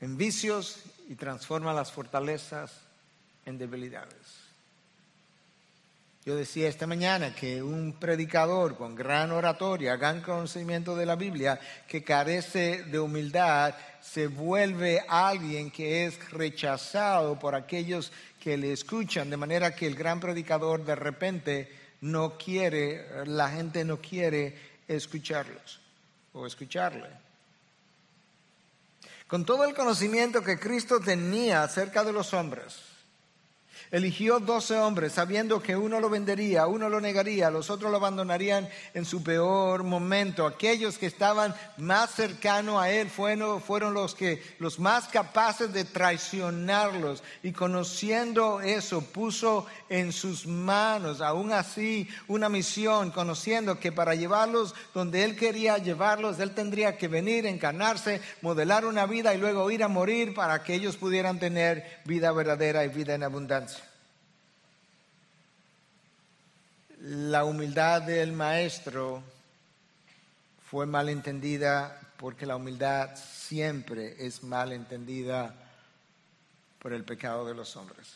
[0.00, 2.72] en vicios y transforma las fortalezas
[3.46, 4.43] en debilidades.
[6.26, 11.60] Yo decía esta mañana que un predicador con gran oratoria, gran conocimiento de la Biblia,
[11.86, 18.10] que carece de humildad, se vuelve alguien que es rechazado por aquellos
[18.40, 21.68] que le escuchan, de manera que el gran predicador de repente
[22.00, 24.56] no quiere, la gente no quiere
[24.88, 25.78] escucharlos
[26.32, 27.08] o escucharle.
[29.26, 32.93] Con todo el conocimiento que Cristo tenía acerca de los hombres,
[33.94, 38.68] eligió doce hombres sabiendo que uno lo vendería, uno lo negaría, los otros lo abandonarían
[38.92, 40.46] en su peor momento.
[40.46, 45.84] Aquellos que estaban más cercanos a él fueron, fueron los que los más capaces de
[45.84, 54.16] traicionarlos y conociendo eso puso en sus manos aún así una misión, conociendo que para
[54.16, 59.70] llevarlos donde él quería llevarlos, él tendría que venir, encarnarse, modelar una vida y luego
[59.70, 63.83] ir a morir para que ellos pudieran tener vida verdadera y vida en abundancia.
[67.06, 69.22] La humildad del maestro
[70.70, 75.54] fue mal entendida porque la humildad siempre es mal entendida
[76.78, 78.08] por el pecado de los hombres.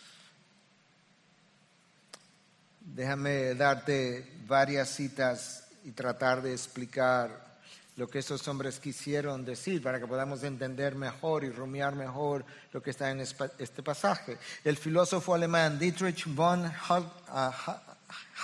[2.80, 7.58] Déjame darte varias citas y tratar de explicar
[7.96, 12.82] lo que esos hombres quisieron decir para que podamos entender mejor y rumiar mejor lo
[12.82, 14.38] que está en este pasaje.
[14.64, 16.72] El filósofo alemán Dietrich von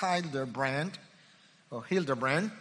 [0.01, 0.93] Hildebrand,
[1.71, 2.53] o Hildebrand,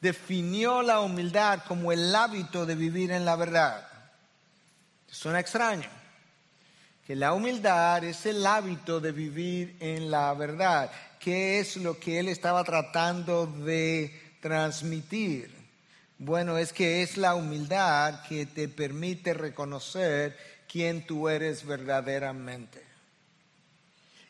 [0.00, 3.86] definió la humildad como el hábito de vivir en la verdad.
[5.10, 5.88] Suena extraño.
[7.06, 10.90] Que la humildad es el hábito de vivir en la verdad.
[11.18, 15.50] ¿Qué es lo que él estaba tratando de transmitir?
[16.18, 20.36] Bueno, es que es la humildad que te permite reconocer
[20.70, 22.87] quién tú eres verdaderamente.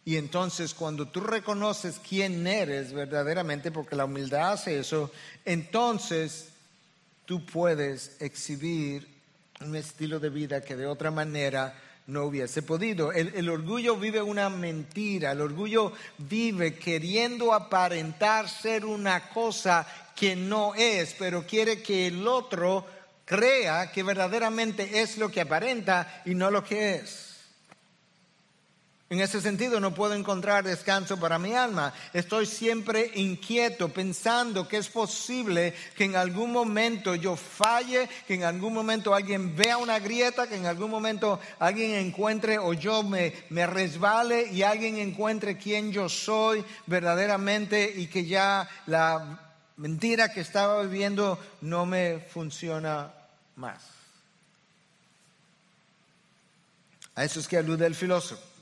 [0.08, 5.10] Y entonces cuando tú reconoces quién eres verdaderamente, porque la humildad hace eso,
[5.44, 6.48] entonces
[7.26, 9.06] tú puedes exhibir
[9.60, 13.12] un estilo de vida que de otra manera no hubiese podido.
[13.12, 20.74] El, orgullo vive una mentira, el orgullo vive queriendo aparentar ser una cosa que no
[20.74, 22.86] es, pero quiere que el otro
[23.26, 27.27] crea que verdaderamente es lo que aparenta y no lo que es.
[29.10, 31.94] En ese sentido no puedo encontrar descanso para mi alma.
[32.12, 38.44] Estoy siempre inquieto pensando que es posible que en algún momento yo falle, que en
[38.44, 43.32] algún momento alguien vea una grieta, que en algún momento alguien encuentre o yo me,
[43.48, 49.40] me resbale y alguien encuentre quién yo soy verdaderamente y que ya la
[49.78, 53.10] mentira que estaba viviendo no me funciona
[53.56, 53.82] más.
[57.14, 58.57] A eso es que alude el filósofo.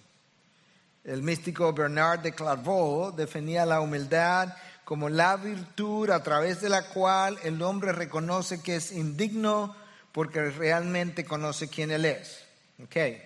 [1.07, 4.53] El místico Bernard de Clairvaux definía la humildad
[4.85, 9.77] como la virtud a través de la cual el hombre reconoce que es indigno
[10.11, 12.45] porque realmente conoce quién él es.
[12.83, 13.23] Okay.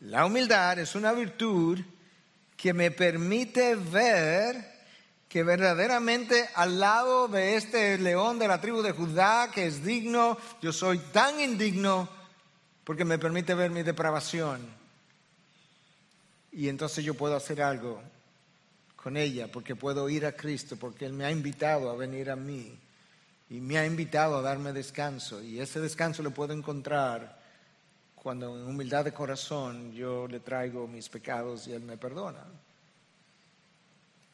[0.00, 1.80] La humildad es una virtud
[2.58, 4.62] que me permite ver
[5.26, 10.36] que verdaderamente al lado de este león de la tribu de Judá, que es digno,
[10.60, 12.06] yo soy tan indigno
[12.84, 14.83] porque me permite ver mi depravación
[16.54, 18.00] y entonces yo puedo hacer algo
[18.96, 22.36] con ella, porque puedo ir a Cristo, porque Él me ha invitado a venir a
[22.36, 22.78] mí
[23.50, 25.42] y me ha invitado a darme descanso.
[25.42, 27.38] Y ese descanso lo puedo encontrar
[28.14, 32.44] cuando en humildad de corazón yo le traigo mis pecados y Él me perdona.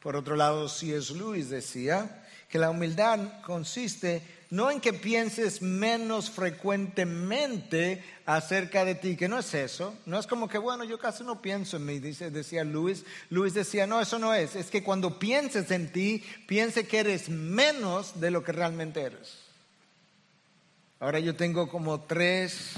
[0.01, 1.13] Por otro lado, C.S.
[1.13, 4.21] Lewis decía que la humildad consiste
[4.51, 10.27] no en que pienses menos frecuentemente acerca de ti, que no es eso, no es
[10.27, 13.05] como que, bueno, yo casi no pienso en mí, dice, decía Luis.
[13.29, 17.29] Luis decía, no, eso no es, es que cuando pienses en ti, piense que eres
[17.29, 19.37] menos de lo que realmente eres.
[20.99, 22.71] Ahora yo tengo como tres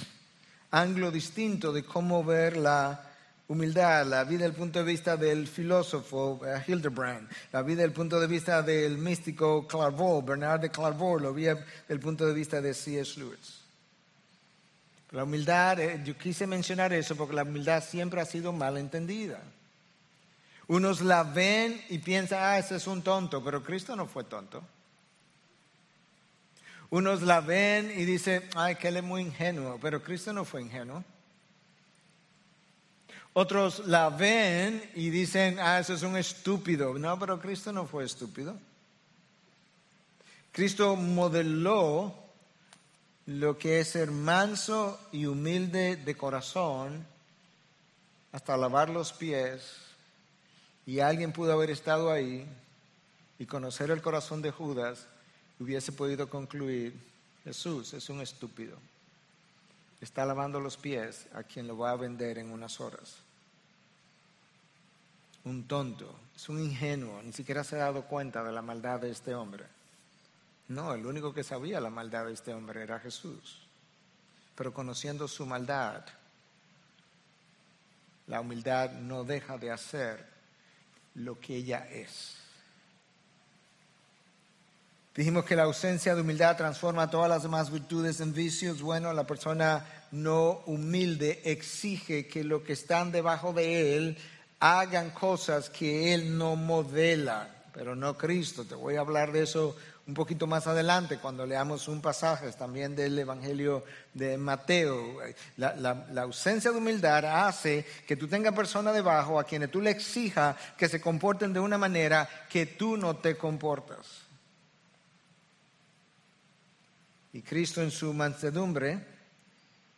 [0.70, 3.13] ángulos distintos de cómo ver la
[3.54, 7.94] humildad, la vida desde punto de vista del filósofo eh, Hildebrand, la vida desde el
[7.94, 12.34] punto de vista del místico Clairvaux, Bernard de Clairvaux, lo vi desde el punto de
[12.34, 13.20] vista de C.S.
[13.20, 13.62] Lewis.
[15.12, 19.40] La humildad, eh, yo quise mencionar eso porque la humildad siempre ha sido mal entendida.
[20.68, 24.64] Unos la ven y piensan, ah, ese es un tonto, pero Cristo no fue tonto.
[26.90, 30.62] Unos la ven y dicen, ay, que él es muy ingenuo, pero Cristo no fue
[30.62, 31.04] ingenuo.
[33.34, 36.94] Otros la ven y dicen, ah, eso es un estúpido.
[37.00, 38.56] No, pero Cristo no fue estúpido.
[40.52, 42.14] Cristo modeló
[43.26, 47.08] lo que es ser manso y humilde de corazón
[48.32, 49.78] hasta lavar los pies.
[50.86, 52.46] Y alguien pudo haber estado ahí
[53.40, 55.08] y conocer el corazón de Judas
[55.60, 56.94] y hubiese podido concluir,
[57.46, 58.78] Jesús es un estúpido.
[60.02, 63.23] Está lavando los pies a quien lo va a vender en unas horas
[65.46, 69.12] un tonto, es un ingenuo, ni siquiera se ha dado cuenta de la maldad de
[69.12, 69.66] este hombre.
[70.70, 73.68] No, el único que sabía la maldad de este hombre era Jesús.
[74.56, 76.06] Pero conociendo su maldad,
[78.28, 80.26] la humildad no deja de hacer
[81.16, 82.38] lo que ella es.
[85.16, 88.82] Dijimos que la ausencia de humildad transforma todas las demás virtudes en vicios.
[88.82, 94.18] Bueno, la persona no humilde exige que lo que están debajo de él
[94.64, 98.64] hagan cosas que Él no modela, pero no Cristo.
[98.64, 99.76] Te voy a hablar de eso
[100.08, 103.84] un poquito más adelante cuando leamos un pasaje también del Evangelio
[104.14, 105.18] de Mateo.
[105.58, 110.56] La, ausencia de humildad hace que tú tengas personas debajo a quienes tú le exijas
[110.78, 114.22] que se comporten de una manera que tú no te comportas.
[117.34, 119.14] Y Cristo en su mansedumbre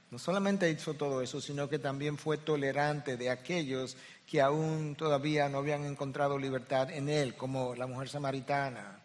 [0.09, 3.97] no solamente hizo todo eso, sino que también fue tolerante de aquellos
[4.27, 8.99] que aún todavía no habían encontrado libertad en Él, como la mujer samaritana,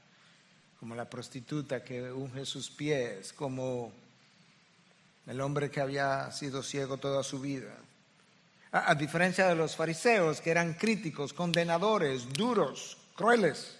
[0.79, 3.93] como la prostituta que unge sus pies, como
[5.27, 7.75] el hombre que había sido ciego toda su vida.
[8.73, 13.77] A, diferencia de los fariseos, que eran críticos, condenadores, duros, crueles.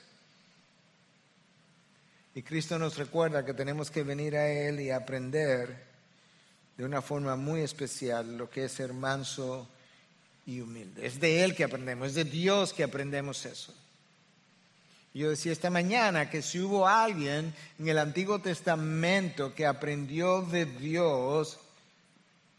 [2.35, 5.87] Y Cristo nos recuerda que tenemos que venir a Él y aprender
[6.77, 9.69] de una forma muy especial lo que es ser manso
[10.47, 11.07] y humilde.
[11.07, 13.75] Es de Él que aprendemos, es de Dios que aprendemos eso.
[15.13, 20.67] Yo decía esta mañana que si hubo alguien en el Antiguo Testamento que aprendió de
[20.67, 21.59] Dios,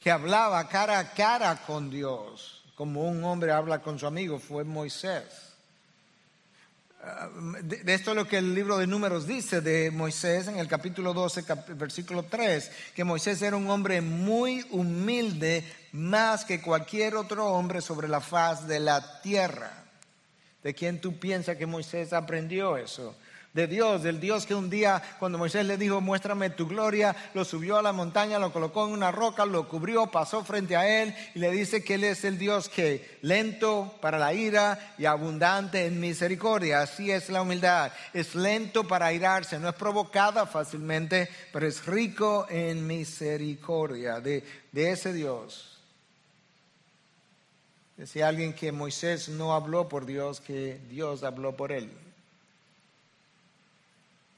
[0.01, 4.65] que hablaba cara a cara con Dios, como un hombre habla con su amigo, fue
[4.65, 5.51] Moisés.
[7.63, 11.13] De esto es lo que el libro de números dice de Moisés en el capítulo
[11.13, 17.81] 12, versículo 3, que Moisés era un hombre muy humilde más que cualquier otro hombre
[17.81, 19.71] sobre la faz de la tierra.
[20.63, 23.15] ¿De quién tú piensas que Moisés aprendió eso?
[23.53, 27.43] de Dios, del Dios que un día cuando Moisés le dijo, muéstrame tu gloria, lo
[27.43, 31.13] subió a la montaña, lo colocó en una roca, lo cubrió, pasó frente a él
[31.35, 35.85] y le dice que él es el Dios que lento para la ira y abundante
[35.85, 36.81] en misericordia.
[36.81, 37.91] Así es la humildad.
[38.13, 44.91] Es lento para airarse, no es provocada fácilmente, pero es rico en misericordia de, de
[44.91, 45.70] ese Dios.
[47.97, 51.91] Decía alguien que Moisés no habló por Dios, que Dios habló por él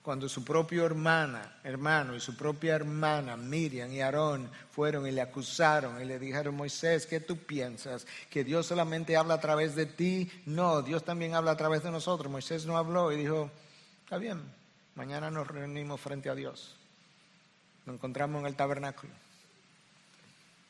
[0.03, 5.21] cuando su propio hermana, hermano y su propia hermana Miriam y Aarón fueron y le
[5.21, 8.05] acusaron y le dijeron, Moisés, ¿qué tú piensas?
[8.29, 10.29] ¿Que Dios solamente habla a través de ti?
[10.45, 12.29] No, Dios también habla a través de nosotros.
[12.29, 13.49] Moisés no habló y dijo,
[14.03, 14.41] está bien,
[14.95, 16.75] mañana nos reunimos frente a Dios.
[17.85, 19.13] Nos encontramos en el tabernáculo.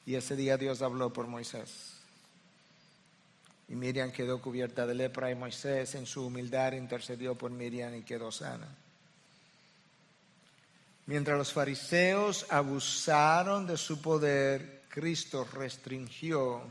[0.05, 1.92] Y ese día Dios habló por Moisés.
[3.69, 8.03] Y Miriam quedó cubierta de lepra y Moisés en su humildad intercedió por Miriam y
[8.03, 8.67] quedó sana.
[11.05, 16.61] Mientras los fariseos abusaron de su poder, Cristo restringió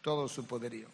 [0.00, 0.88] todo su poderío.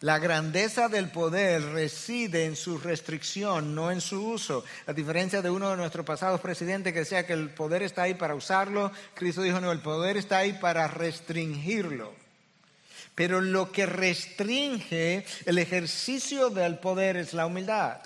[0.00, 4.64] La grandeza del poder reside en su restricción, no en su uso.
[4.86, 8.14] A diferencia de uno de nuestros pasados presidentes que decía que el poder está ahí
[8.14, 12.14] para usarlo, Cristo dijo, no, el poder está ahí para restringirlo.
[13.20, 17.98] Pero lo que restringe el ejercicio del poder es la humildad.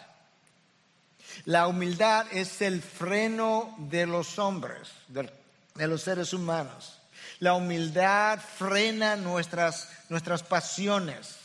[1.44, 6.98] La humildad es el freno de los hombres, de los seres humanos.
[7.38, 11.36] La humildad frena nuestras, nuestras pasiones.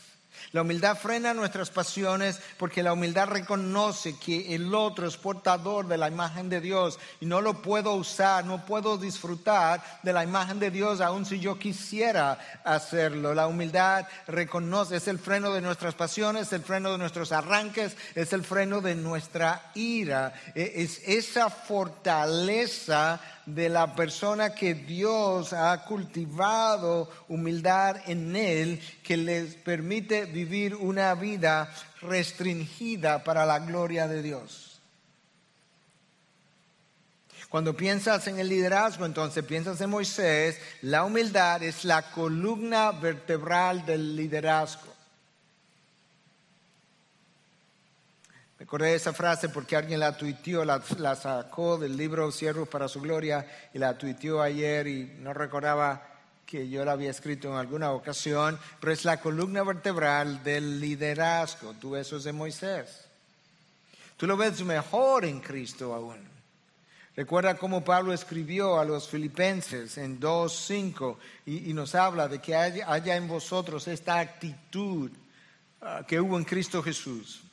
[0.52, 5.96] La humildad frena nuestras pasiones porque la humildad reconoce que el otro es portador de
[5.96, 10.58] la imagen de Dios y no lo puedo usar, no puedo disfrutar de la imagen
[10.58, 13.32] de Dios aun si yo quisiera hacerlo.
[13.32, 17.96] La humildad reconoce, es el freno de nuestras pasiones, es el freno de nuestros arranques,
[18.16, 20.32] es el freno de nuestra ira.
[20.56, 29.16] E, es esa fortaleza de la persona que Dios ha cultivado humildad en él, que
[29.16, 31.72] les permite vivir una vida
[32.02, 34.70] restringida para la gloria de Dios.
[37.50, 43.84] Cuando piensas en el liderazgo, entonces piensas en Moisés, la humildad es la columna vertebral
[43.84, 44.89] del liderazgo.
[48.60, 50.82] Recordé esa frase porque alguien la tuiteó, la,
[51.16, 56.06] sacó del libro Siervos para su Gloria y la tuiteó ayer y no recordaba
[56.44, 61.72] que yo la había escrito en alguna ocasión, pero es la columna vertebral del liderazgo.
[61.80, 63.06] Tú eso es de Moisés.
[64.18, 66.18] Tú lo ves mejor en Cristo aún.
[67.16, 72.54] Recuerda cómo Pablo escribió a los filipenses en 2.5 y, y nos habla de que
[72.54, 75.10] haya, en vosotros esta actitud
[75.80, 77.44] ah, que hubo en Cristo Jesús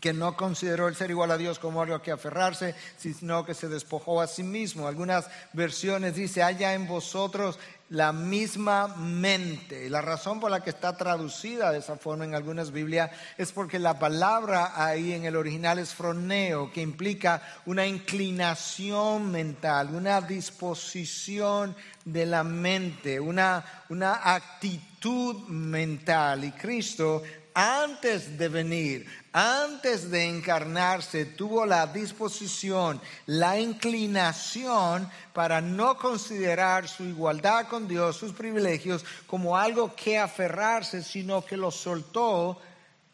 [0.00, 3.68] que no consideró el ser igual a Dios como algo que aferrarse, sino que se
[3.68, 4.86] despojó a sí mismo.
[4.86, 7.58] Algunas versiones dice, haya en vosotros
[7.90, 9.88] la misma mente.
[9.88, 13.78] la razón por la que está traducida de esa forma en algunas Biblias es porque
[13.78, 21.74] la palabra ahí en el original es froneo, que implica una inclinación mental, una disposición
[22.04, 26.44] de la mente, una, una actitud mental.
[26.44, 27.22] Y Cristo
[27.60, 37.02] antes de venir, antes de encarnarse, tuvo la disposición, la inclinación para no considerar su
[37.02, 42.60] igualdad con Dios, sus privilegios, como algo que aferrarse, sino que lo soltó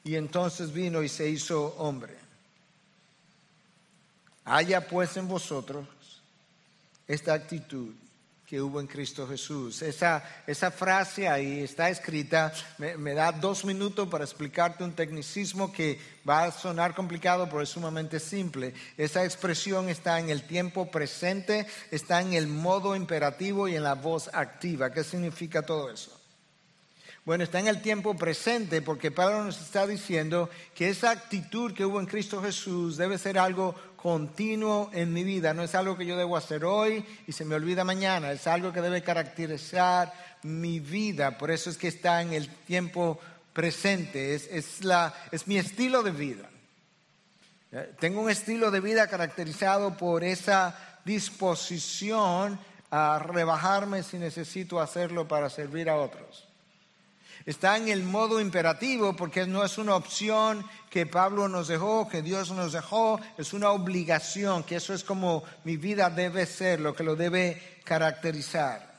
[0.04, 2.14] y entonces vino y se hizo hombre.
[4.44, 5.86] Haya pues en vosotros
[7.08, 7.94] esta actitud
[8.46, 9.80] que hubo en Cristo Jesús.
[9.82, 15.98] Esa, esa frase ahí está escrita, me, da dos minutos para explicarte un tecnicismo que
[16.28, 18.74] va a sonar complicado, pero es sumamente simple.
[18.98, 23.94] Esa expresión está en el tiempo presente, está en el modo imperativo y en la
[23.94, 24.92] voz activa.
[24.92, 26.20] ¿Qué significa todo eso?
[27.24, 31.86] Bueno, está en el tiempo presente porque Pablo nos está diciendo que esa actitud que
[31.86, 33.74] hubo en Cristo Jesús debe ser algo
[34.04, 37.54] continuo en mi vida, no es algo que yo debo hacer hoy y se me
[37.54, 42.34] olvida mañana, es algo que debe caracterizar mi vida, por eso es que está en
[42.34, 43.18] el tiempo
[43.54, 46.50] presente, es, la, es mi estilo de vida.
[47.72, 55.26] Eh, tengo un estilo de vida caracterizado por esa disposición a rebajarme si necesito hacerlo
[55.26, 56.46] para servir a otros.
[57.46, 62.22] Está en el modo imperativo porque no es una opción que Pablo nos dejó, que
[62.22, 66.94] Dios nos dejó, es una obligación, que eso es como mi vida debe ser, lo
[66.94, 68.94] que lo debe caracterizar.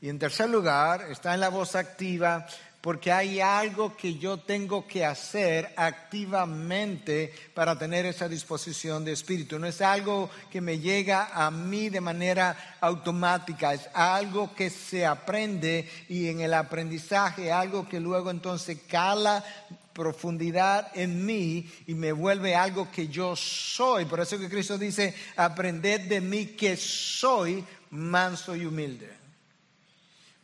[0.00, 2.46] Y en tercer lugar, está en la voz activa
[2.88, 9.58] porque hay algo que yo tengo que hacer activamente para tener esa disposición de espíritu.
[9.58, 15.04] No es algo que me llega a mí de manera automática, es algo que se
[15.04, 19.44] aprende y en el aprendizaje algo que luego entonces cala
[19.92, 24.06] profundidad en mí y me vuelve algo que yo soy.
[24.06, 29.27] Por eso que Cristo dice, aprended de mí que soy manso y humilde.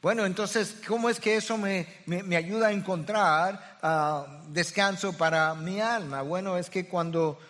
[0.05, 1.86] Bueno, entonces, ¿cómo es que eso me,
[2.36, 6.20] ayuda a encontrar ah, descanso para mi alma?
[6.20, 7.40] Bueno, es que cuando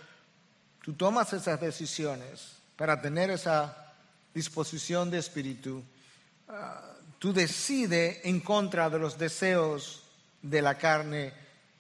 [0.81, 3.93] tú tomas esas decisiones para tener esa
[4.33, 5.83] disposición de espíritu,
[6.49, 10.05] ah, tú decides en contra de los deseos
[10.41, 11.33] de la carne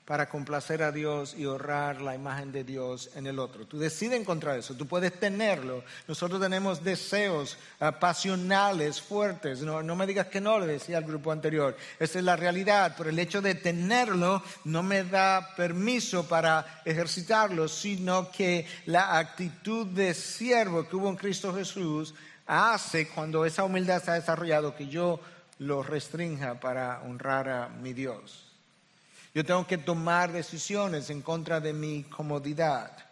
[0.04, 3.66] para complacer a Dios y honrar la imagen de Dios en el otro.
[3.66, 5.82] Tú decides encontrar eso, tú puedes tenerlo.
[6.06, 7.56] Nosotros tenemos deseos
[8.00, 9.62] pasionales fuertes.
[9.62, 11.74] No, no, me digas que no, le decía al grupo anterior.
[11.98, 17.66] Esa es la realidad, pero el hecho de tenerlo no me da permiso para ejercitarlo,
[17.66, 22.14] sino que la actitud de siervo que hubo en Cristo Jesús
[22.46, 25.18] hace cuando esa humildad se ha desarrollado que yo
[25.58, 28.43] lo restrinja para honrar a mi Dios.
[29.34, 33.03] Yo tengo que tomar decisiones en contra de mi comodidad.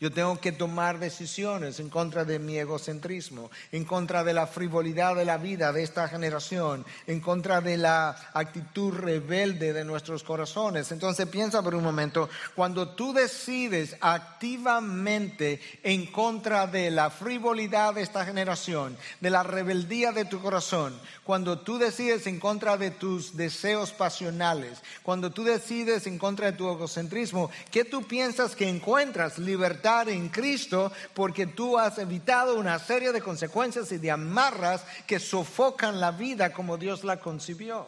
[0.00, 5.16] Yo tengo que tomar decisiones en contra de mi egocentrismo, en contra de la frivolidad
[5.16, 10.92] de la vida de esta generación, en contra de la actitud rebelde de nuestros corazones.
[10.92, 18.02] Entonces piensa por un momento, cuando tú decides activamente en contra de la frivolidad de
[18.02, 23.36] esta generación, de la rebeldía de tu corazón, cuando tú decides en contra de tus
[23.36, 29.38] deseos pasionales, cuando tú decides en contra de tu egocentrismo, ¿qué tú piensas que encuentras
[29.38, 29.87] libertad?
[30.08, 36.00] En Cristo porque tú has evitado una serie de consecuencias y de amarras que sofocan
[36.00, 37.86] la vida como Dios la concibió.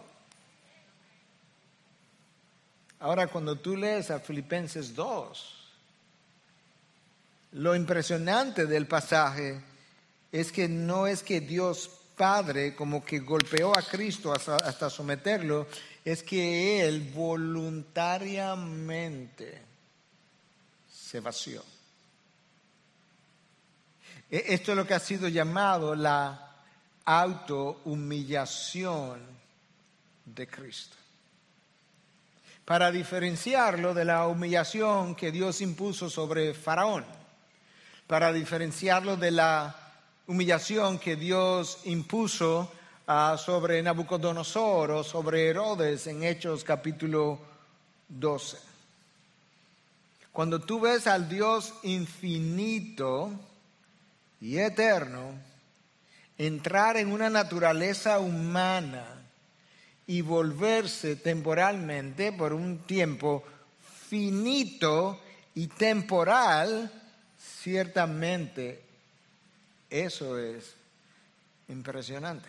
[3.01, 5.57] Ahora, cuando tú lees a Filipenses 2,
[7.53, 9.61] lo impresionante del pasaje
[10.33, 11.91] es que no es que Dios
[12.21, 15.67] Padre como que golpeó a Cristo hasta, someterlo,
[16.05, 19.63] es que Él voluntariamente
[20.93, 21.65] se vació.
[24.31, 26.49] E, esto es lo que ha sido llamado la
[27.05, 29.21] autohumillación
[30.25, 30.97] de Cristo.
[32.65, 37.05] Para diferenciarlo de la humillación que Dios impuso sobre Faraón,
[38.07, 39.75] para diferenciarlo de la
[40.29, 42.71] humillación que Dios impuso
[43.09, 47.41] ah, sobre Nabucodonosor o sobre Herodes en Hechos capítulo
[48.09, 48.71] 12.
[50.33, 53.33] Cuando tú ves al Dios infinito,
[54.41, 55.35] y eterno,
[56.39, 59.07] entrar en una naturaleza humana
[60.07, 63.45] y volverse temporalmente por un tiempo
[64.09, 65.21] finito
[65.55, 66.91] y temporal,
[67.39, 68.83] ciertamente
[69.91, 70.75] eso es
[71.69, 72.49] impresionante.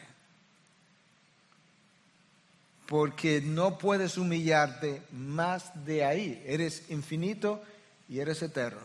[2.88, 6.44] Porque no puedes humillarte más de ahí.
[6.46, 7.64] Eres infinito
[8.10, 8.82] y eres eterno.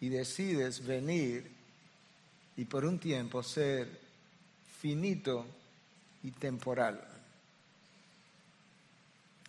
[0.00, 1.53] Y decides venir
[2.56, 3.88] y por un tiempo ser
[4.80, 5.46] finito
[6.22, 7.00] y temporal.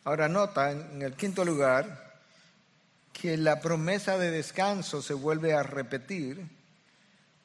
[0.03, 2.05] Ahora nota en el quinto lugar
[3.11, 6.45] que la promesa de descanso se vuelve a repetir.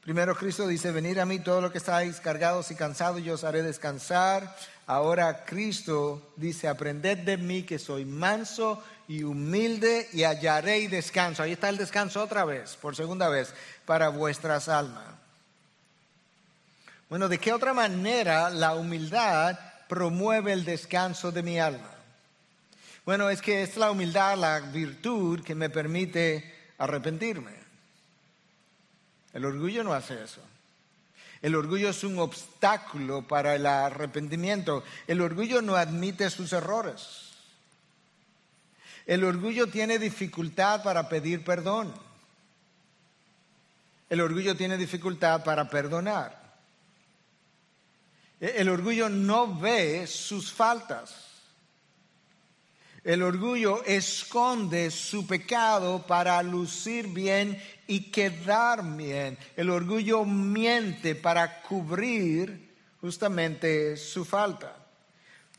[0.02, 3.44] Primero Cristo dice, venid a mí todo lo que estáis cargados y cansados, yo os
[3.44, 4.56] haré descansar.
[4.86, 11.42] Ahora Cristo dice, aprended de mí que soy manso y humilde y hallaréis descanso.
[11.42, 13.54] Ahí está el descanso otra vez, por segunda vez,
[13.84, 15.19] para vuestras almas.
[17.10, 19.58] Bueno, ¿de qué otra manera la humildad
[19.88, 21.90] promueve el descanso de mi alma?
[23.04, 27.50] Bueno, es que es la humildad la virtud que me permite arrepentirme.
[29.32, 30.40] El orgullo no hace eso.
[31.42, 34.84] El orgullo es un obstáculo para el arrepentimiento.
[35.08, 37.32] El orgullo no admite sus errores.
[39.04, 41.92] El orgullo tiene dificultad para pedir perdón.
[44.08, 46.39] El orgullo tiene dificultad para perdonar.
[48.40, 51.26] El orgullo no ve sus faltas.
[53.04, 59.38] El orgullo esconde su pecado para lucir bien y quedar bien.
[59.56, 64.76] El orgullo miente para cubrir justamente su falta.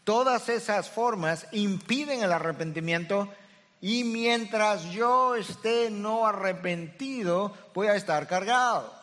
[0.04, 3.32] Todas esas formas impiden el arrepentimiento
[3.80, 9.01] y mientras yo esté no arrepentido, voy a estar cargado.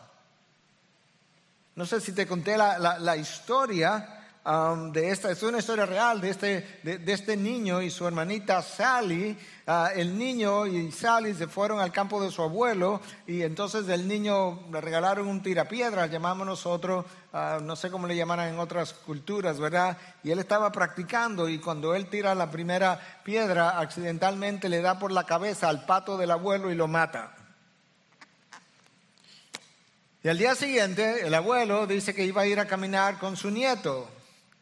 [1.79, 6.31] No sé si te conté la, historia um, de esta, es una historia real de
[6.31, 9.39] este, de, este niño y su hermanita Sally.
[9.65, 14.09] Ah, el niño y Sally se fueron al campo de su abuelo y entonces el
[14.09, 18.93] niño le regalaron un tirapiedras, llamamos nosotros, ah, no sé cómo le llamarán en otras
[18.93, 19.97] culturas, ¿verdad?
[20.25, 25.13] Y él estaba practicando y cuando él tira la primera piedra, accidentalmente le da por
[25.13, 27.38] la cabeza al pato del abuelo y lo mata.
[30.23, 33.51] Y al día siguiente, el abuelo dice que iba a ir a caminar con su
[33.51, 34.09] nieto.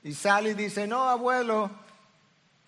[0.04, 1.70] Y Sally dice, no, abuelo,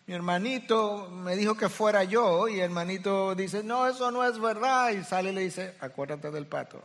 [0.06, 2.48] mi hermanito me dijo que fuera yo.
[2.48, 4.90] Y el hermanito dice, no, eso no es verdad.
[4.92, 6.82] Y Sally le dice, acuérdate del pato.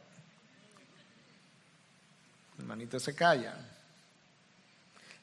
[2.58, 3.56] El hermanito se calla.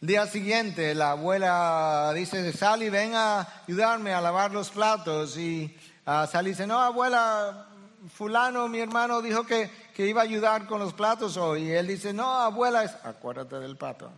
[0.01, 5.37] El día siguiente, la abuela dice, Sally, ven a ayudarme a lavar los platos.
[5.37, 5.77] Y
[6.07, 7.67] uh, Sally dice, no, abuela,
[8.15, 9.71] fulano, mi hermano, dijo que,
[10.01, 11.65] que iba a ayudar con los platos hoy.
[11.65, 14.11] Y él dice, no, abuela, acuérdate del pato.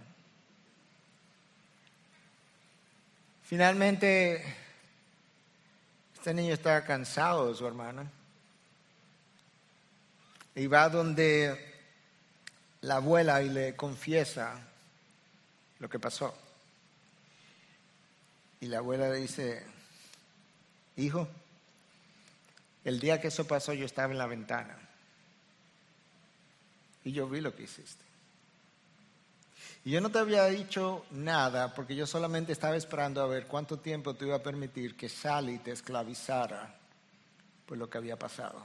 [3.42, 4.44] Finalmente,
[6.14, 8.08] este niño está cansado de su hermana.
[10.54, 11.82] Y va donde
[12.82, 14.60] la abuela y le confiesa
[15.80, 16.32] lo que pasó.
[18.60, 19.66] Y la abuela le dice,
[20.94, 21.26] hijo,
[22.84, 24.81] el día que eso pasó yo estaba en la ventana
[27.04, 28.04] y yo vi lo que hiciste.
[29.84, 33.78] Y yo no te había dicho nada porque yo solamente estaba esperando a ver cuánto
[33.78, 36.78] tiempo te iba a permitir que Sally te esclavizara
[37.66, 38.64] por lo que había pasado.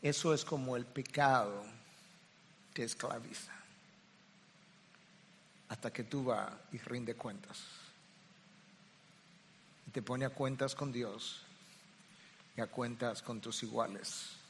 [0.00, 1.64] Eso es como el pecado
[2.72, 3.52] te esclaviza
[5.68, 7.62] hasta que tú vas y rinde cuentas.
[9.86, 11.42] Y te pone a cuentas con Dios
[12.56, 14.43] y a cuentas con tus iguales.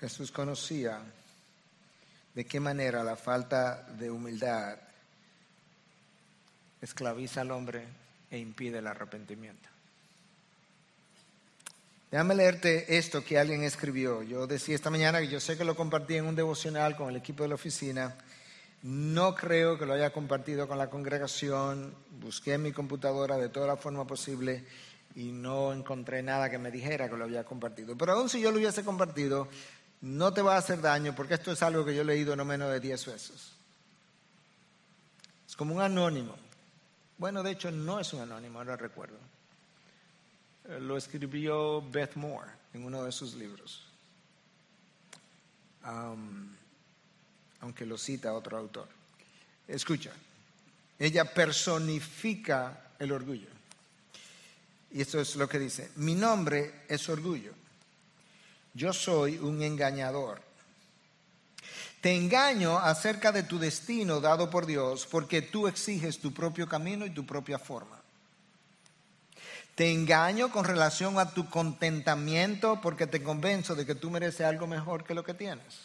[0.00, 1.00] Jesús conocía
[2.34, 4.78] de qué manera la falta de humildad
[6.80, 7.84] esclaviza al hombre
[8.30, 9.68] e impide el arrepentimiento.
[12.10, 14.22] Déjame leerte esto que alguien escribió.
[14.22, 17.16] Yo decía esta mañana que yo sé que lo compartí en un devocional con el
[17.16, 18.16] equipo de la oficina.
[18.82, 21.92] No creo que lo haya compartido con la congregación.
[22.18, 24.64] Busqué en mi computadora de toda la forma posible
[25.16, 27.96] y no encontré nada que me dijera que lo había compartido.
[27.98, 29.48] Pero aún si yo lo hubiese compartido,
[30.00, 32.44] no te va a hacer daño porque esto es algo que yo he leído no
[32.44, 33.52] menos de 10 veces.
[35.46, 36.36] Es como un anónimo.
[37.16, 39.18] Bueno, de hecho no es un anónimo, ahora recuerdo.
[40.68, 43.84] Eh, lo escribió Beth Moore en uno de sus libros,
[47.60, 48.88] aunque lo cita otro autor.
[49.66, 50.12] Escucha,
[50.98, 53.48] ella personifica el orgullo.
[54.90, 57.52] Y esto es lo que dice, mi nombre es orgullo
[58.78, 60.40] yo soy un engañador.
[62.00, 67.04] Te engaño acerca de tu destino dado por Dios porque tú exiges tu propio camino
[67.04, 68.00] y tu propia forma.
[69.74, 74.68] Te engaño con relación a tu contentamiento porque te convenzo de que tú mereces algo
[74.68, 75.80] mejor que lo que tienes.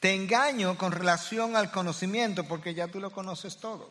[0.00, 3.88] Te engaño con relación al conocimiento porque ya tú lo conoces todo.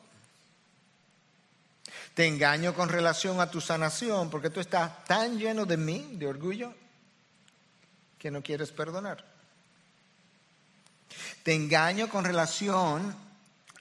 [2.14, 6.28] Te engaño con relación a tu sanación porque tú estás tan lleno de mí, de
[6.28, 6.74] orgullo,
[8.18, 9.26] que no quieres perdonar.
[11.44, 13.16] Te engaño con relación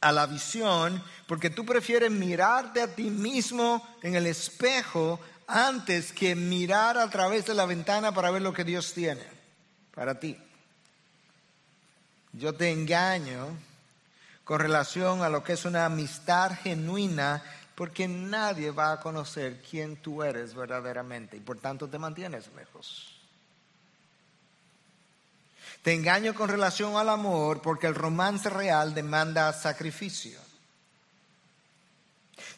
[0.01, 6.35] a la visión porque tú prefieres mirarte a ti mismo en el espejo antes que
[6.35, 9.23] mirar a través de la ventana para ver lo que Dios tiene
[9.95, 10.39] para ti.
[12.33, 13.59] Yo te engaño
[14.45, 17.43] con relación a lo que es una amistad genuina
[17.81, 23.19] porque nadie va a conocer quién tú eres verdaderamente y por tanto te mantienes lejos.
[25.83, 30.39] Te engaño con relación al amor porque el romance real demanda sacrificio.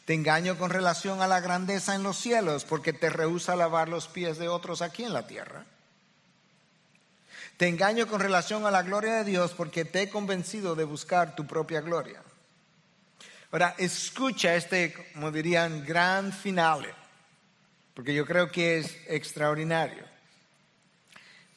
[0.03, 4.09] Te engaño con relación a la grandeza en los cielos porque te rehúsa lavar los
[4.09, 5.63] pies de otros aquí en la tierra.
[7.55, 11.33] Te engaño con relación a la gloria de Dios porque te he convencido de buscar
[11.37, 12.21] tu propia gloria.
[13.53, 16.91] Ahora, escucha este, como dirían, gran finale,
[17.93, 20.03] porque yo creo que es extraordinario.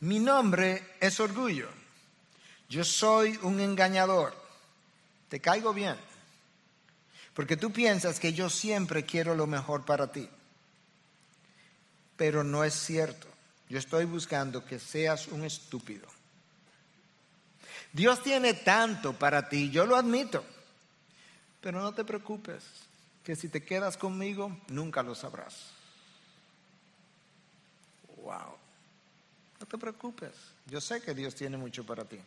[0.01, 1.71] Mi nombre es orgullo.
[2.69, 4.37] Yo soy un engañador.
[5.31, 5.97] Te caigo bien.
[7.33, 10.29] Porque tú piensas que yo siempre quiero lo mejor para ti.
[12.19, 13.27] Pero no es cierto.
[13.71, 16.07] Yo estoy buscando que seas un estúpido.
[17.95, 20.45] Dios tiene tanto para ti, yo lo admito.
[21.67, 22.63] Pero no te preocupes,
[23.25, 25.73] que si te quedas conmigo, nunca lo sabrás.
[28.19, 28.55] Wow.
[29.59, 30.31] No te preocupes,
[30.67, 32.21] yo sé que Dios tiene mucho para ti.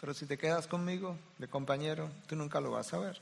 [0.00, 3.20] Pero si te quedas conmigo de compañero, tú nunca lo vas a ver.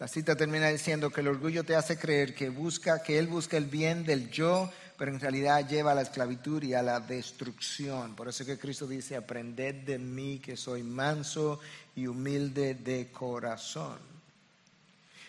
[0.00, 3.56] La cita termina diciendo que el orgullo te hace creer que busca, que él busca
[3.56, 8.16] el bien del yo, pero en realidad lleva a la esclavitud y a la destrucción.
[8.16, 11.60] Por eso que Cristo dice, aprended de mí que soy manso
[11.94, 13.96] y humilde de corazón.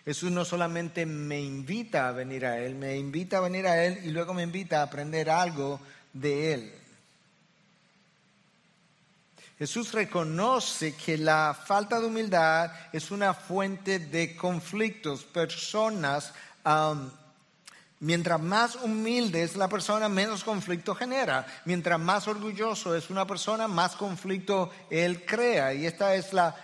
[0.04, 4.00] Jesús no solamente me invita a venir a Él, me invita a venir a Él
[4.04, 5.80] y luego me invita a aprender algo
[6.14, 6.74] de Él.
[9.60, 15.26] Jesús reconoce que la falta de humildad es una fuente de conflictos.
[15.26, 16.34] Personas
[18.02, 21.46] Mientras más humilde es la persona, menos conflicto genera.
[21.66, 25.74] Mientras más orgulloso es una persona, más conflicto él crea.
[25.74, 26.56] Y esta es la,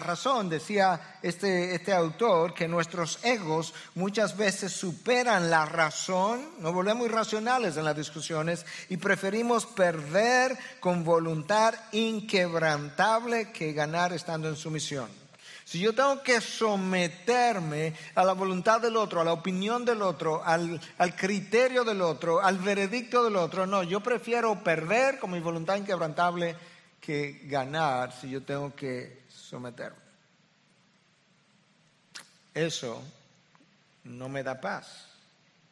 [0.00, 7.06] razón, decía este, este autor, que nuestros egos muchas veces superan la razón, nos volvemos
[7.06, 15.25] irracionales en las discusiones y preferimos perder con voluntad inquebrantable que ganar estando en sumisión.
[15.66, 20.40] Si yo tengo que someterme a la voluntad del otro, a la opinión del otro,
[20.44, 25.40] al, al, criterio del otro, al veredicto del otro, no, yo prefiero perder con mi
[25.40, 26.54] voluntad inquebrantable
[27.00, 29.98] que ganar si yo tengo que someterme.
[32.54, 33.02] Eso
[34.04, 35.08] no me da paz.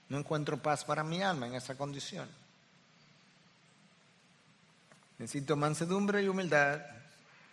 [0.08, 2.28] No encuentro paz para mi alma en esa condición.
[5.18, 6.80] Necesito mansedumbre y humildad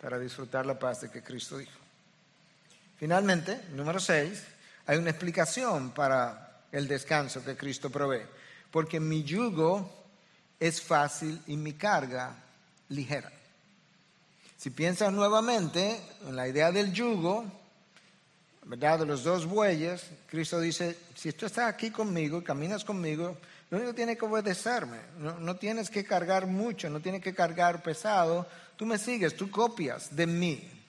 [0.00, 1.81] para disfrutar la paz de que Cristo dijo.
[3.02, 4.44] Finalmente, número 6,
[4.86, 8.22] hay una explicación para el descanso que Cristo provee.
[8.70, 9.90] Porque mi yugo
[10.60, 12.36] es fácil y mi carga
[12.90, 13.32] ligera.
[14.56, 17.44] Si piensas nuevamente en la idea del yugo,
[18.66, 19.00] ¿verdad?
[19.00, 23.36] De los dos bueyes, Cristo dice, si tú estás aquí conmigo y caminas conmigo,
[23.70, 27.34] lo único que tienes que obedecerme, no, no, tienes que cargar mucho, no tienes que
[27.34, 28.46] cargar pesado,
[28.76, 30.81] tú me sigues, tú copias de mí.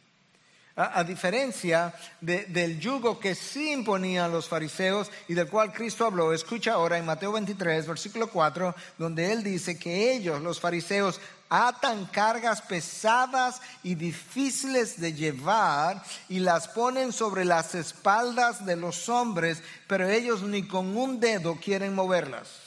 [0.75, 6.73] A, diferencia del yugo que sí imponían los fariseos y del cual Cristo habló, escucha
[6.73, 12.63] ahora en Mateo 23, versículo 4, donde él dice que ellos, los fariseos, atan cargas
[12.63, 20.09] pesadas y difíciles de llevar y las ponen sobre las espaldas de los hombres, pero
[20.09, 22.62] ellos ni con un dedo quieren moverlas.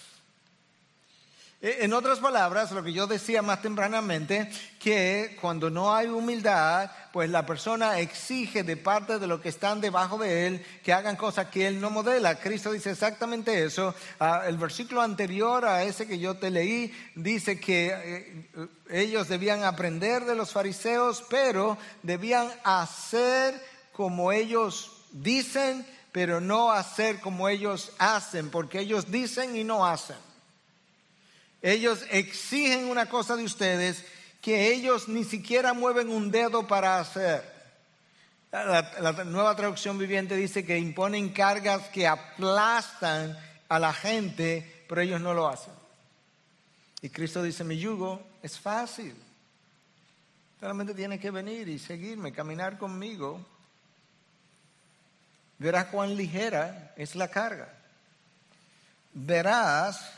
[1.62, 6.90] Eh, en otras palabras, lo que yo decía más tempranamente, que cuando no hay humildad,
[7.14, 11.16] pues la persona exige de parte de los que están debajo de él que hagan
[11.16, 12.38] cosas que él no modela.
[12.38, 13.94] Cristo dice exactamente eso.
[14.20, 19.64] Ah, el versículo anterior a ese que yo te leí dice que eh, ellos debían
[19.64, 23.58] aprender de los fariseos, pero debían hacer
[23.92, 30.25] como ellos dicen, pero no hacer como ellos hacen, porque ellos dicen y no hacen.
[31.66, 34.04] Ellos exigen una cosa de ustedes
[34.40, 37.42] que ellos ni siquiera mueven un dedo para hacer.
[38.52, 43.36] La, nueva traducción viviente dice que imponen cargas que aplastan
[43.68, 45.72] a la gente, pero ellos no lo hacen.
[47.02, 49.16] Y Cristo dice, mi yugo es fácil.
[50.60, 53.44] Solamente tiene que venir y seguirme, caminar conmigo.
[55.58, 57.74] Verás cuán ligera es la carga.
[59.12, 60.15] Verás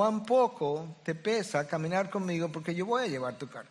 [0.00, 3.68] cuán poco te pesa caminar conmigo porque yo voy a llevar tu carga.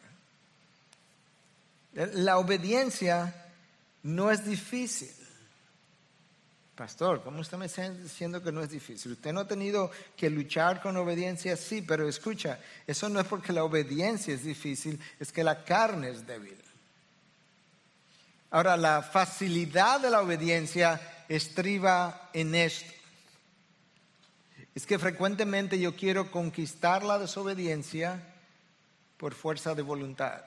[2.13, 3.33] La obediencia
[4.03, 5.09] no es difícil.
[6.75, 9.13] Pastor, ¿cómo usted me está diciendo que no es difícil?
[9.13, 13.51] Usted no ha tenido que luchar con obediencia, sí, pero escucha, eso no es porque
[13.51, 16.61] la obediencia es difícil, es que la carne es débil.
[18.51, 22.98] Ahora, la facilidad de la obediencia estriba en esto
[24.75, 28.21] es que frecuentemente yo quiero conquistar la desobediencia
[29.17, 30.43] por fuerza de voluntad.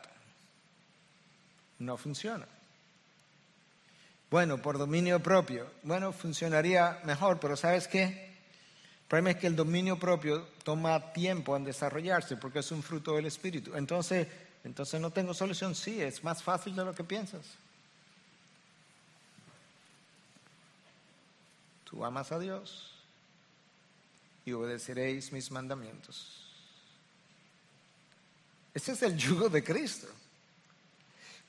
[1.78, 2.46] No funciona.
[4.30, 5.70] Bueno, por dominio propio.
[5.82, 8.04] Bueno, funcionaría mejor, pero ¿sabes qué?
[8.04, 13.16] El problema es que el dominio propio toma tiempo en desarrollarse porque es un fruto
[13.16, 13.74] del Espíritu.
[13.76, 14.26] Entonces,
[14.64, 15.74] entonces no tengo solución.
[15.74, 17.42] Sí, es más fácil de lo que piensas.
[21.84, 22.91] Tú amas a Dios
[24.44, 26.42] y obedeceréis mis mandamientos.
[28.74, 30.08] Este es el yugo de Cristo.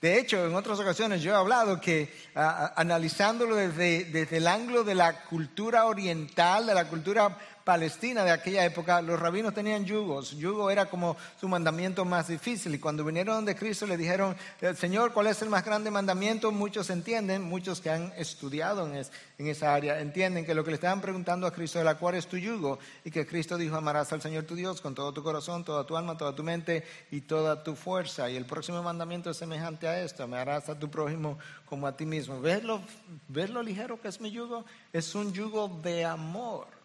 [0.02, 4.96] De hecho, en otras ocasiones yo he hablado que analizándolo desde, desde el ángulo de
[4.96, 10.32] la cultura oriental, de la cultura Palestina de aquella época, los rabinos tenían yugos.
[10.32, 12.76] Yugo era como su mandamiento más difícil.
[12.76, 14.36] Y cuando vinieron de Cristo le dijeron,
[14.76, 16.52] Señor, ¿cuál es el más grande mandamiento?
[16.52, 19.06] Muchos entienden, muchos que han estudiado en,
[19.38, 22.28] en esa área, entienden que lo que le estaban preguntando a Cristo era, ¿cuál es
[22.28, 22.80] tu yugo?
[23.06, 25.96] Y que Cristo dijo, amarás al Señor tu Dios con todo tu corazón, toda tu
[25.96, 28.30] alma, toda tu mente y toda tu fuerza.
[28.30, 32.06] Y el próximo mandamiento es semejante a esto, amarás a tu prójimo como a ti
[32.06, 32.42] mismo.
[32.42, 32.82] ¿Ves lo,
[33.30, 34.66] ¿Ves lo ligero que es mi yugo?
[34.92, 36.83] Es un yugo de amor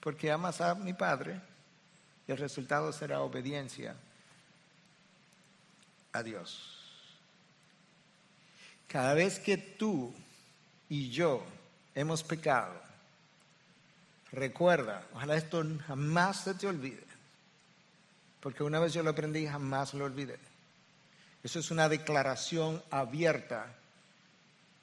[0.00, 1.40] porque amas a mi Padre
[2.26, 3.94] y el resultado será obediencia
[6.12, 6.76] a Dios.
[8.88, 10.12] Cada vez que tú
[10.88, 11.44] y yo
[11.94, 12.74] hemos pecado,
[14.32, 17.04] recuerda, ojalá esto jamás se te olvide,
[18.40, 20.38] porque una vez yo lo aprendí, jamás lo olvidé.
[21.42, 23.74] Eso es una declaración abierta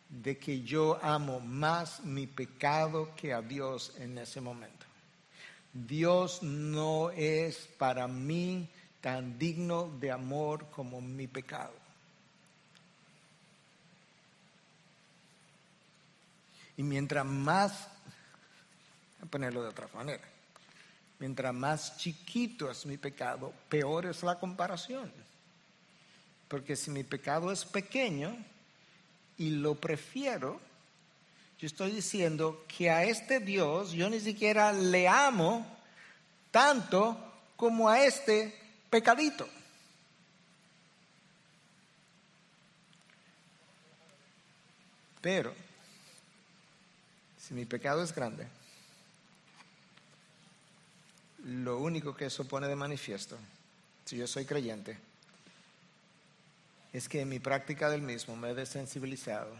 [0.09, 4.86] de que yo amo más mi pecado que a Dios en ese momento.
[5.85, 8.67] Dios no es para mí
[9.01, 11.73] tan digno de amor como mi pecado.
[16.77, 17.87] Y mientras más,
[19.19, 20.23] voy a ponerlo de otra manera,
[21.19, 25.11] mientras más chiquito es mi pecado, peor es la comparación.
[26.47, 28.35] Porque si mi pecado es pequeño,
[29.37, 30.59] y lo prefiero,
[31.59, 35.65] yo estoy diciendo que a este Dios yo ni siquiera le amo
[36.51, 37.17] tanto
[37.55, 38.55] como a este
[38.89, 39.47] pecadito.
[45.19, 45.53] Pero,
[47.39, 48.47] si mi pecado es grande,
[51.43, 53.35] lo único que eso pone de manifiesto,
[54.05, 54.99] si yo soy creyente,
[56.93, 59.55] es que en mi práctica del mismo me he desensibilizado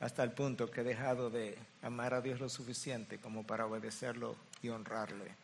[0.00, 4.34] hasta el punto que he dejado de amar a Dios lo suficiente como para obedecerlo
[4.62, 5.34] y honrarle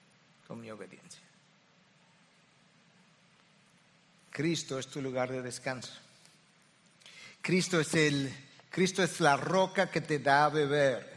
[0.48, 1.20] con mi obediencia.
[4.30, 5.92] Cristo es tu lugar de descanso.
[7.42, 8.34] Cristo es el
[8.70, 11.10] Cristo es la roca que te da a beber.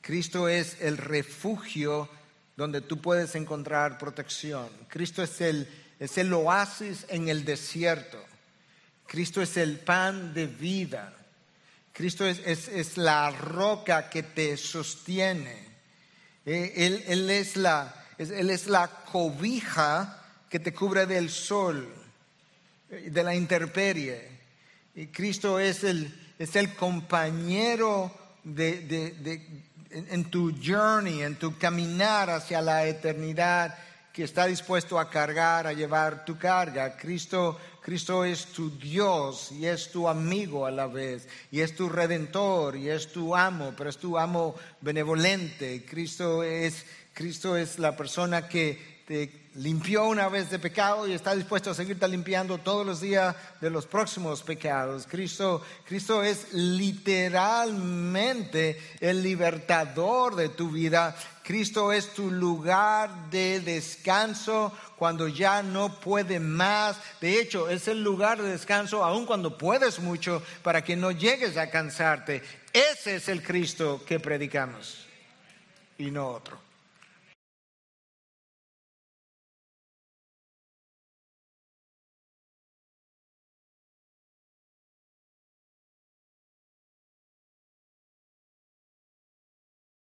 [0.00, 2.08] Cristo es el refugio
[2.56, 4.68] donde tú puedes encontrar protección.
[4.86, 8.22] Cristo es el, es el oasis en el desierto.
[9.08, 11.12] Cristo es el pan de vida.
[11.96, 15.66] Cristo es, es, la roca que te sostiene.
[16.44, 21.90] Eh, él, él, es la, él es la cobija que te cubre del sol,
[22.90, 24.28] eh, de la intemperie.
[24.94, 32.28] Y Cristo es el, es el compañero de, de, en tu journey, en tu caminar
[32.28, 33.74] hacia la eternidad
[34.12, 36.94] que está dispuesto a cargar, a llevar tu carga.
[36.96, 41.88] Cristo, Cristo es tu Dios y es tu amigo a la vez, y es tu
[41.88, 45.84] redentor y es tu amo, pero es tu amo benevolente.
[45.88, 51.34] Cristo es, Cristo es la persona que te limpió una vez de pecado y está
[51.34, 55.06] dispuesto a seguirte limpiando todos los días de los próximos pecados.
[55.10, 61.16] Cristo, Cristo es literalmente el libertador de tu vida.
[61.42, 66.98] Cristo es tu lugar de descanso cuando ya no puede más.
[67.20, 71.56] De hecho, es el lugar de descanso aun cuando puedes mucho para que no llegues
[71.56, 72.42] a cansarte.
[72.72, 75.06] Ese es el Cristo que predicamos
[75.96, 76.65] y no otro.